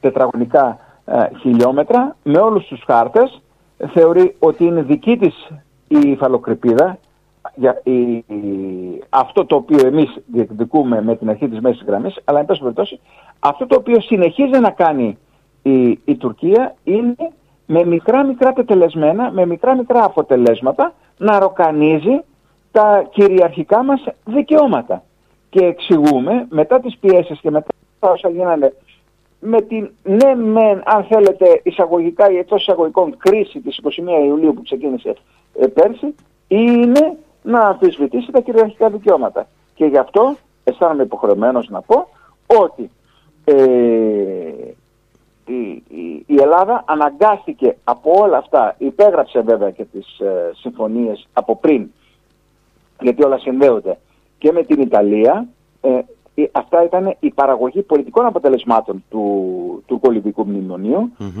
τετραγωνικά 0.00 0.78
ε, 1.04 1.28
χιλιόμετρα 1.40 2.16
με 2.22 2.38
όλους 2.38 2.66
τους 2.66 2.82
χάρτες. 2.86 3.40
Θεωρεί 3.92 4.36
ότι 4.38 4.64
είναι 4.64 4.82
δική 4.82 5.16
της 5.16 5.50
η 5.88 5.98
υφαλοκρηπίδα, 6.10 6.98
για, 7.54 7.80
η, 7.84 8.24
αυτό 9.08 9.46
το 9.46 9.56
οποίο 9.56 9.86
εμείς 9.86 10.16
διεκδικούμε 10.26 11.02
με 11.02 11.16
την 11.16 11.30
αρχή 11.30 11.48
της 11.48 11.60
μέσης 11.60 11.82
γραμμής, 11.86 12.20
αλλά 12.24 12.38
εν 12.38 12.46
πάση 12.46 12.60
περιπτώσει, 12.60 13.00
αυτό 13.38 13.66
το 13.66 13.76
οποίο 13.76 14.00
συνεχίζει 14.00 14.60
να 14.60 14.70
κάνει 14.70 15.18
η, 15.62 15.88
η 16.04 16.16
Τουρκία 16.16 16.74
είναι 16.84 17.32
με 17.66 17.84
μικρά 17.84 18.24
μικρά 18.24 18.52
τετελεσμένα, 18.52 19.30
με 19.30 19.46
μικρά 19.46 19.76
μικρά 19.76 20.04
αποτελέσματα 20.04 20.94
να 21.18 21.38
ροκανίζει 21.38 22.20
τα 22.70 23.08
κυριαρχικά 23.10 23.82
μας 23.82 24.04
δικαιώματα. 24.24 25.02
Και 25.50 25.64
εξηγούμε 25.64 26.46
μετά 26.50 26.80
τις 26.80 26.98
πιέσεις 26.98 27.40
και 27.40 27.50
μετά 27.50 27.68
όσα 28.00 28.28
γίνανε 28.28 28.72
με 29.40 29.60
την 29.60 29.90
ναι 30.02 30.34
μεν 30.34 30.82
αν 30.84 31.04
θέλετε 31.04 31.60
εισαγωγικά 31.62 32.30
ή 32.30 32.36
εκτός 32.36 32.60
εισαγωγικών 32.60 33.16
κρίση 33.16 33.60
της 33.60 33.80
21 33.82 33.88
Ιουλίου 34.26 34.54
που 34.54 34.62
ξεκίνησε 34.62 35.14
ε, 35.60 35.66
πέρσι 35.66 36.14
είναι 36.48 37.16
να 37.48 37.60
αμφισβητήσει 37.60 38.30
τα 38.30 38.40
κυριαρχικά 38.40 38.90
δικαιώματα. 38.90 39.46
Και 39.74 39.84
γι' 39.84 39.98
αυτό 39.98 40.36
αισθάνομαι 40.64 41.02
υποχρεωμένος 41.02 41.68
να 41.68 41.80
πω 41.80 42.08
ότι 42.46 42.90
ε, 43.44 43.54
η, 45.46 45.82
η, 46.26 46.40
Ελλάδα 46.40 46.84
αναγκάστηκε 46.86 47.76
από 47.84 48.12
όλα 48.16 48.36
αυτά, 48.36 48.74
υπέγραψε 48.78 49.40
βέβαια 49.40 49.70
και 49.70 49.84
τις 49.84 50.18
ε, 50.18 50.50
συμφωνίες 50.54 51.28
από 51.32 51.56
πριν, 51.56 51.90
γιατί 53.00 53.24
όλα 53.24 53.38
συνδέονται 53.38 53.98
και 54.38 54.52
με 54.52 54.62
την 54.62 54.80
Ιταλία, 54.80 55.48
ε, 55.80 55.98
αυτά 56.52 56.84
ήταν 56.84 57.16
η 57.20 57.30
παραγωγή 57.30 57.82
πολιτικών 57.82 58.26
αποτελεσμάτων 58.26 59.04
του 59.10 59.82
τουρκολιβικού 59.86 60.46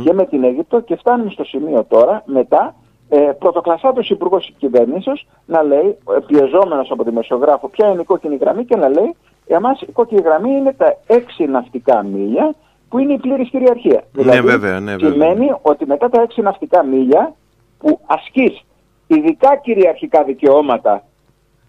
και 0.04 0.12
με 0.12 0.26
την 0.26 0.44
Αίγυπτο 0.44 0.80
και 0.80 0.96
φτάνουμε 0.96 1.30
στο 1.30 1.44
σημείο 1.44 1.84
τώρα 1.84 2.22
μετά 2.26 2.74
ε, 3.08 3.16
πρωτοκλασσάτος 3.38 4.10
υπουργός 4.10 4.52
κυβέρνησης 4.58 5.26
να 5.46 5.62
λέει, 5.62 5.98
πιεζόμενος 6.26 6.90
από 6.90 7.04
τη 7.04 7.12
Μεσογράφο, 7.12 7.68
ποια 7.68 7.88
είναι 7.88 8.00
η 8.00 8.04
κόκκινη 8.04 8.36
γραμμή 8.36 8.64
και 8.64 8.76
να 8.76 8.88
λέει, 8.88 9.14
εμάς 9.46 9.80
η 9.80 9.92
κόκκινη 9.92 10.20
γραμμή 10.20 10.50
είναι 10.50 10.72
τα 10.72 10.96
έξι 11.06 11.44
ναυτικά 11.44 12.02
μίλια 12.02 12.54
που 12.88 12.98
είναι 12.98 13.12
η 13.12 13.18
πλήρης 13.18 13.48
κυριαρχία. 13.48 14.02
Ναι, 14.12 14.22
δηλαδή, 14.22 14.40
βέβαια, 14.40 14.80
ναι, 14.80 14.96
βέβαια. 14.96 15.10
Σημαίνει 15.10 15.54
ότι 15.62 15.86
μετά 15.86 16.08
τα 16.08 16.20
έξι 16.20 16.40
ναυτικά 16.40 16.84
μίλια 16.84 17.34
που 17.78 18.00
ασκείς 18.06 18.64
ειδικά 19.06 19.56
κυριαρχικά 19.56 20.24
δικαιώματα, 20.24 21.04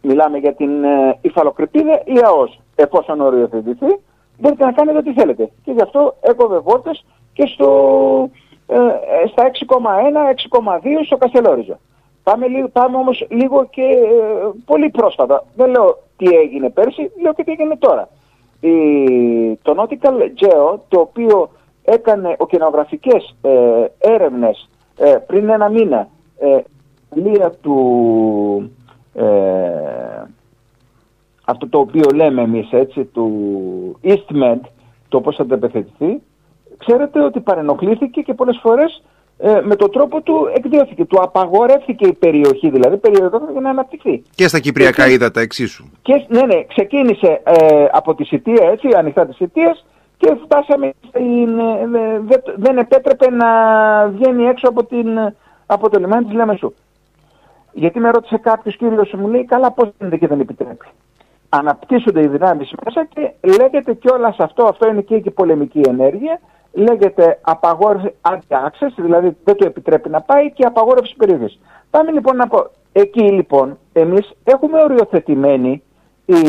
μιλάμε 0.02 0.38
για 0.38 0.54
την 0.54 0.84
ε, 0.84 1.18
υφαλοκρηπίδα 1.22 2.02
ή 2.06 2.20
ΑΟΣ, 2.26 2.60
εφόσον 2.76 3.22
οριοθετηθεί, 3.22 4.00
μπορείτε 4.40 4.66
να 4.66 4.72
κάνετε 4.72 4.98
ό,τι 4.98 5.14
θέλετε. 5.14 5.50
Και 5.64 5.72
γι' 5.72 5.82
αυτό 5.82 6.16
έκοβε 6.22 6.60
βόλτες 6.60 7.06
και 7.34 7.46
στο, 7.46 7.70
ε, 8.24 8.26
ε 8.26 8.49
στα 9.32 9.44
6,1, 9.44 10.62
6,2 10.62 11.06
στο 11.06 11.18
Καστελόριζο. 11.18 11.80
Πάμε, 12.24 12.46
πάμε 12.72 12.98
όμως 12.98 13.28
λίγο 13.30 13.68
και 13.70 13.82
ε, 13.82 14.50
πολύ 14.66 14.90
πρόσφατα. 14.90 15.44
Δεν 15.56 15.70
λέω 15.70 15.98
τι 16.18 16.26
έγινε 16.26 16.70
πέρσι, 16.70 17.12
λέω 17.22 17.34
και 17.34 17.44
τι 17.44 17.52
έγινε 17.52 17.78
τώρα 17.78 18.10
η, 18.60 19.56
το 19.62 19.76
Nautical 19.78 20.22
Geo, 20.42 20.80
το 20.88 21.00
οποίο 21.00 21.50
έκανε 21.84 22.36
οκενογραφικές 22.38 23.36
ε, 23.42 23.86
έρευνες 23.98 24.70
ε, 24.98 25.18
πριν 25.28 25.50
ένα 25.50 25.70
μήνα, 25.70 26.08
ε, 26.40 26.58
λία 27.14 27.52
του, 27.62 28.72
ε, 29.14 30.24
αυτό 31.46 31.68
το 31.68 31.80
οποίο 31.80 32.10
λέμε 32.14 32.42
εμείς 32.42 32.72
έτσι, 32.72 33.04
του 33.06 34.00
EastMed, 34.04 34.60
το 35.08 35.22
πώς 35.22 35.36
θα 35.36 35.44
αντεπεθετηθεί, 35.44 36.22
ξέρετε 36.86 37.24
ότι 37.24 37.40
παρενοχλήθηκε 37.40 38.22
και 38.22 38.34
πολλές 38.34 38.60
φορές 38.62 39.02
ε, 39.42 39.62
με 39.64 39.76
τον 39.76 39.92
τρόπο 39.92 40.22
του 40.22 40.50
εκδιώθηκε. 40.56 41.06
Του 41.06 41.22
απαγορεύτηκε 41.22 42.08
η 42.08 42.14
περιοχή, 42.14 42.70
δηλαδή 42.70 42.98
περιοδόταν 42.98 43.52
για 43.52 43.62
να 43.62 43.70
αναπτυχθεί. 43.70 44.24
Και 44.36 44.48
στα 44.48 44.60
κυπριακά 44.60 45.06
και, 45.06 45.12
ύδατα 45.12 45.42
εξίσου. 45.42 45.86
Και, 46.02 46.26
ναι, 46.28 46.42
ναι, 46.42 46.64
ξεκίνησε 46.64 47.42
ε, 47.44 47.86
από 47.92 48.16
τη 48.16 48.24
Σιτία, 48.24 48.70
έτσι, 48.72 48.88
ανοιχτά 48.98 49.26
τη 49.26 49.34
Σιτία 49.34 49.78
και 50.18 50.38
φτάσαμε 50.44 50.94
στην, 51.08 51.60
ε, 51.60 52.20
δε, 52.26 52.36
δεν 52.56 52.78
επέτρεπε 52.78 53.30
να 53.30 53.48
βγαίνει 54.08 54.44
έξω 54.44 54.68
από, 54.68 54.86
την, 54.86 55.08
από 55.66 55.90
το 55.90 56.00
λιμάνι 56.00 56.26
της 56.26 56.34
Λέμεσου. 56.34 56.74
Γιατί 57.74 58.00
με 58.00 58.10
ρώτησε 58.10 58.38
κάποιος 58.38 58.76
κύριος 58.76 59.14
μου 59.18 59.28
λέει 59.28 59.46
καλά 59.46 59.72
πώς 59.72 59.90
γίνεται 59.98 60.18
και 60.18 60.28
δεν 60.28 60.40
επιτρέπει. 60.40 60.86
Αναπτύσσονται 61.50 62.22
οι 62.22 62.28
δυνάμεις 62.28 62.74
μέσα 62.86 63.06
και 63.06 63.34
λέγεται 63.42 63.94
κιόλας 63.94 64.36
αυτό, 64.38 64.64
αυτό 64.64 64.88
είναι 64.88 65.02
και 65.02 65.16
η 65.16 65.32
πολεμική 65.32 65.82
ενέργεια 65.88 66.40
λέγεται 66.72 67.40
απαγόρευση 67.42 68.16
anti-access, 68.22 68.92
δηλαδή 68.96 69.38
δεν 69.44 69.56
το 69.56 69.66
επιτρέπει 69.66 70.10
να 70.10 70.22
πάει 70.22 70.52
και 70.52 70.66
απαγόρευση 70.66 71.16
περιοχής. 71.16 71.60
Πάμε 71.90 72.12
λοιπόν 72.12 72.36
να 72.36 72.48
πω, 72.48 72.70
εκεί 72.92 73.22
λοιπόν 73.22 73.78
εμείς 73.94 74.32
έχουμε 74.44 74.84
οριοθετημένη 74.84 75.84
η 76.26 76.44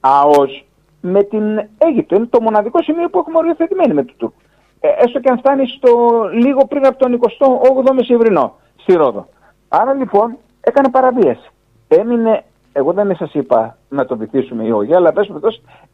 ΑΟΣ 0.00 0.64
με 1.00 1.22
την 1.22 1.68
Αίγυπτο. 1.78 2.14
Είναι 2.16 2.26
το 2.26 2.40
μοναδικό 2.40 2.82
σημείο 2.82 3.08
που 3.08 3.18
έχουμε 3.18 3.38
οριοθετημένη 3.38 3.94
με 3.94 4.04
το 4.04 4.12
Τούρκο. 4.16 4.36
Ε, 4.80 4.88
έστω 4.88 5.20
και 5.20 5.30
αν 5.30 5.38
φτάνει 5.38 5.66
στο 5.66 5.88
λίγο 6.32 6.66
πριν 6.66 6.86
από 6.86 6.98
τον 6.98 7.20
28ο 7.20 7.92
Μεσημβρινό 7.94 8.54
στη 8.76 8.92
Ρόδο. 8.92 9.28
Άρα 9.68 9.92
λοιπόν 9.92 10.36
έκανε 10.60 10.90
παραβίαση. 10.90 11.50
Έμεινε, 11.88 12.44
εγώ 12.72 12.92
δεν 12.92 13.16
σας 13.16 13.34
είπα 13.34 13.76
να 13.88 14.04
το 14.04 14.16
βυθίσουμε 14.16 14.64
ή 14.64 14.70
όχι, 14.70 14.94
αλλά 14.94 15.12
πες 15.12 15.30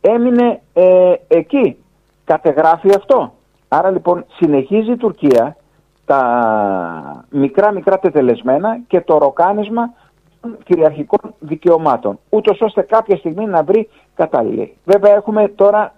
έμεινε 0.00 0.60
ε, 0.72 1.12
εκεί 1.28 1.76
κατεγράφει 2.24 2.88
αυτό. 2.96 3.32
Άρα 3.68 3.90
λοιπόν 3.90 4.24
συνεχίζει 4.36 4.90
η 4.90 4.96
Τουρκία 4.96 5.56
τα 6.04 7.24
μικρά 7.30 7.72
μικρά 7.72 7.98
τετελεσμένα 7.98 8.80
και 8.86 9.00
το 9.00 9.18
ροκάνισμα 9.18 9.92
των 10.40 10.56
κυριαρχικών 10.64 11.34
δικαιωμάτων, 11.38 12.18
ούτως 12.28 12.60
ώστε 12.60 12.82
κάποια 12.82 13.16
στιγμή 13.16 13.46
να 13.46 13.62
βρει 13.62 13.88
κατάλληλη. 14.14 14.76
Βέβαια 14.84 15.14
έχουμε 15.14 15.48
τώρα, 15.48 15.92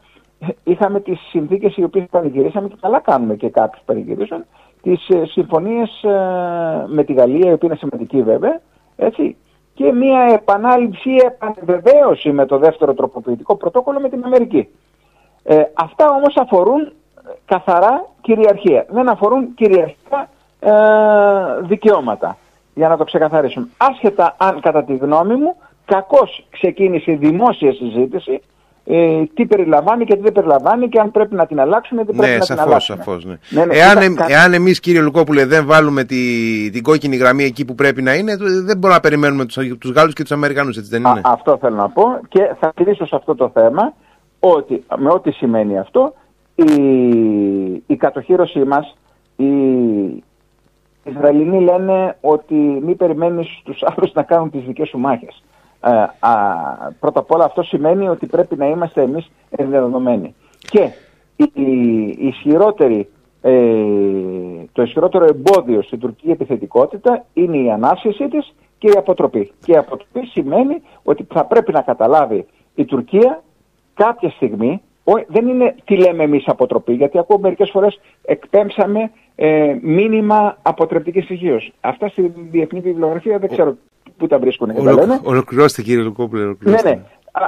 είχαμε 0.64 1.00
τις 1.00 1.20
συνθήκες 1.20 1.76
οι 1.76 1.84
οποίες 1.84 2.06
πανηγυρίσαμε 2.10 2.68
και 2.68 2.76
καλά 2.80 3.00
κάνουμε 3.00 3.34
και 3.34 3.48
κάποιους 3.48 3.82
πανηγυρίσαν, 3.84 4.44
τις 4.82 5.08
ε, 5.08 5.24
συμφωνίες 5.26 6.02
ε, 6.02 6.08
με 6.86 7.04
τη 7.04 7.12
Γαλλία, 7.12 7.50
η 7.50 7.52
οποία 7.52 7.68
είναι 7.68 7.76
σημαντική 7.76 8.22
βέβαια, 8.22 8.60
έτσι, 8.96 9.36
και 9.74 9.92
μια 9.92 10.20
επανάληψη, 10.20 11.10
επανεβεβαίωση 11.24 12.32
με 12.32 12.46
το 12.46 12.58
δεύτερο 12.58 12.94
τροποποιητικό 12.94 13.56
πρωτόκολλο 13.56 14.00
με 14.00 14.08
την 14.08 14.24
Αμερική. 14.24 14.68
Ε, 15.44 15.62
αυτά 15.74 16.08
όμως 16.08 16.36
αφορούν 16.36 16.80
ε, 16.80 16.90
καθαρά 17.44 18.06
κυριαρχία. 18.20 18.86
Δεν 18.88 19.08
αφορούν 19.08 19.54
κυριαρχικά 19.54 20.28
ε, 20.60 20.72
δικαιώματα. 21.60 22.36
Για 22.74 22.88
να 22.88 22.96
το 22.96 23.04
ξεκαθαρίσουμε. 23.04 23.68
Άσχετα 23.76 24.34
αν 24.38 24.60
κατά 24.60 24.84
τη 24.84 24.96
γνώμη 24.96 25.34
μου 25.34 25.56
κακώς 25.84 26.46
ξεκίνησε 26.50 27.10
η 27.10 27.14
δημόσια 27.14 27.72
συζήτηση 27.72 28.40
ε, 28.86 29.22
τι 29.34 29.46
περιλαμβάνει 29.46 30.04
και 30.04 30.14
τι 30.14 30.20
δεν 30.20 30.32
περιλαμβάνει 30.32 30.88
και 30.88 31.00
αν 31.00 31.10
πρέπει 31.10 31.34
να 31.34 31.46
την 31.46 31.60
αλλάξουμε 31.60 32.00
ή 32.00 32.04
δεν 32.04 32.16
πρέπει 32.16 32.32
ναι, 32.32 32.38
να 32.38 32.44
σαφώς, 32.44 32.62
την 32.62 32.70
αλλάξουμε. 32.70 32.98
Σαφώς, 32.98 33.24
ναι. 33.24 33.36
ναι, 33.48 33.64
ναι 33.64 33.74
εάν, 33.76 34.14
κα... 34.14 34.26
εάν 34.28 34.52
εμείς 34.52 34.80
κύριε 34.80 35.00
Λουκόπουλε 35.00 35.46
δεν 35.46 35.66
βάλουμε 35.66 36.04
τη, 36.04 36.16
την 36.70 36.82
κόκκινη 36.82 37.16
γραμμή 37.16 37.44
εκεί 37.44 37.64
που 37.64 37.74
πρέπει 37.74 38.02
να 38.02 38.14
είναι, 38.14 38.36
δεν 38.36 38.76
μπορούμε 38.76 38.94
να 38.94 39.00
περιμένουμε 39.00 39.44
τους, 39.44 39.58
τους 39.78 39.90
Γάλλους 39.90 40.14
και 40.14 40.22
τους 40.22 40.32
Αμερικανούς, 40.32 40.76
έτσι 40.76 40.90
δεν 40.90 41.00
είναι; 41.00 41.10
Α, 41.10 41.20
αυτό 41.22 41.58
θέλω 41.60 41.76
να 41.76 41.88
πω 41.88 42.04
και 42.28 42.54
θα 42.60 42.72
κλείσω 42.74 43.06
σε 43.06 43.16
αυτό 43.16 43.34
το 43.34 43.50
θέμα 43.54 43.92
ότι 44.52 44.84
με 44.96 45.10
ό,τι 45.10 45.30
σημαίνει 45.30 45.78
αυτό 45.78 46.12
η, 46.54 46.72
η 47.86 47.96
κατοχήρωσή 47.96 48.64
μας 48.64 48.96
οι 49.36 49.52
Ισραηλινοί 51.04 51.60
λένε 51.60 52.16
ότι 52.20 52.54
μη 52.54 52.94
περιμένεις 52.94 53.60
τους 53.64 53.82
άλλους 53.82 54.12
να 54.12 54.22
κάνουν 54.22 54.50
τις 54.50 54.62
δικές 54.64 54.88
σου 54.88 54.98
μάχες. 54.98 55.42
Ε, 55.80 55.90
α, 56.18 56.32
πρώτα 57.00 57.20
απ' 57.20 57.30
όλα 57.30 57.44
αυτό 57.44 57.62
σημαίνει 57.62 58.08
ότι 58.08 58.26
πρέπει 58.26 58.56
να 58.56 58.66
είμαστε 58.66 59.02
εμείς 59.02 59.30
ενδεδομένοι. 59.50 60.34
Και 60.58 60.90
η, 61.36 61.50
η 61.54 62.26
ισχυρότερη, 62.26 63.08
ε, 63.40 63.52
το 64.72 64.82
ισχυρότερο 64.82 65.24
εμπόδιο 65.24 65.82
στην 65.82 65.98
τουρκική 65.98 66.30
επιθετικότητα 66.30 67.24
είναι 67.32 67.56
η 67.56 67.70
ανάσχεση 67.70 68.28
της 68.28 68.54
και 68.78 68.88
η 68.88 68.94
αποτροπή. 68.96 69.52
Και 69.64 69.72
η 69.72 69.76
αποτροπή 69.76 70.26
σημαίνει 70.26 70.82
ότι 71.02 71.26
θα 71.32 71.44
πρέπει 71.44 71.72
να 71.72 71.80
καταλάβει 71.80 72.46
η 72.74 72.84
Τουρκία 72.84 73.42
κάποια 73.94 74.30
στιγμή, 74.30 74.82
δεν 75.26 75.48
είναι 75.48 75.74
τι 75.84 75.96
λέμε 75.96 76.22
εμείς 76.22 76.48
αποτροπή, 76.48 76.92
γιατί 76.92 77.18
ακούω 77.18 77.38
μερικές 77.38 77.70
φορές 77.70 78.00
εκπέμψαμε 78.24 79.10
ε, 79.34 79.76
μήνυμα 79.82 80.56
αποτρεπτικής 80.62 81.30
υγεία. 81.30 81.62
Αυτά 81.80 82.08
στη 82.08 82.32
διεθνή 82.50 82.80
βιβλιογραφία 82.80 83.38
δεν 83.38 83.50
ξέρω 83.50 83.76
πού 84.16 84.26
τα 84.26 84.38
βρίσκουν. 84.38 84.70
Ολο, 84.70 85.20
ολοκληρώστε 85.22 85.82
κύριε 85.82 86.02
Λουκόπουλε. 86.02 86.44
Ναι, 86.58 86.76
ναι. 86.84 87.00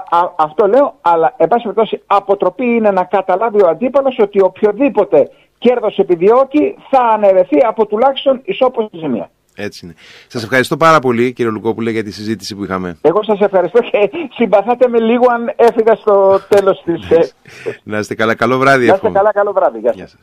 Α, 0.09 0.33
αυτό 0.37 0.67
λέω, 0.67 0.95
αλλά 1.01 1.35
εν 1.37 1.49
πάση 1.49 1.63
περιπτώσει 1.63 2.03
αποτροπή 2.07 2.65
είναι 2.65 2.91
να 2.91 3.05
καταλάβει 3.05 3.63
ο 3.63 3.69
αντίπαλος 3.69 4.19
ότι 4.19 4.41
οποιοδήποτε 4.41 5.31
κέρδος 5.59 5.99
επιδιώκει 5.99 6.77
θα 6.91 7.01
αναιρεθεί 7.01 7.59
από 7.67 7.87
τουλάχιστον 7.87 8.41
ισόπωση 8.45 8.89
ζημία. 8.93 9.31
Έτσι 9.59 9.85
είναι. 9.85 9.95
Σας 10.27 10.43
ευχαριστώ 10.43 10.77
πάρα 10.77 10.99
πολύ 10.99 11.33
κύριε 11.33 11.51
Λουκόπουλε 11.51 11.91
για 11.91 12.05
τη 12.05 12.11
συζήτηση 12.11 12.55
που 12.55 12.65
είχαμε. 12.65 12.99
Εγώ 13.01 13.23
σας 13.23 13.41
ευχαριστώ 13.41 13.81
και 13.81 14.11
συμπαθάτε 14.35 14.89
με 14.89 15.01
λίγο 15.01 15.25
αν 15.33 15.53
έφυγα 15.57 15.95
στο 15.95 16.41
τέλος 16.49 16.83
της... 16.85 17.09
να 17.83 17.99
είστε 17.99 18.15
καλά, 18.15 18.35
καλό 18.35 18.59
βράδυ. 18.59 18.87
Να 18.87 18.95
είστε 18.95 19.11
καλά, 19.11 19.33
καλό 19.33 19.53
βράδυ. 19.53 19.79
Γεια 19.79 20.07
σας. 20.07 20.19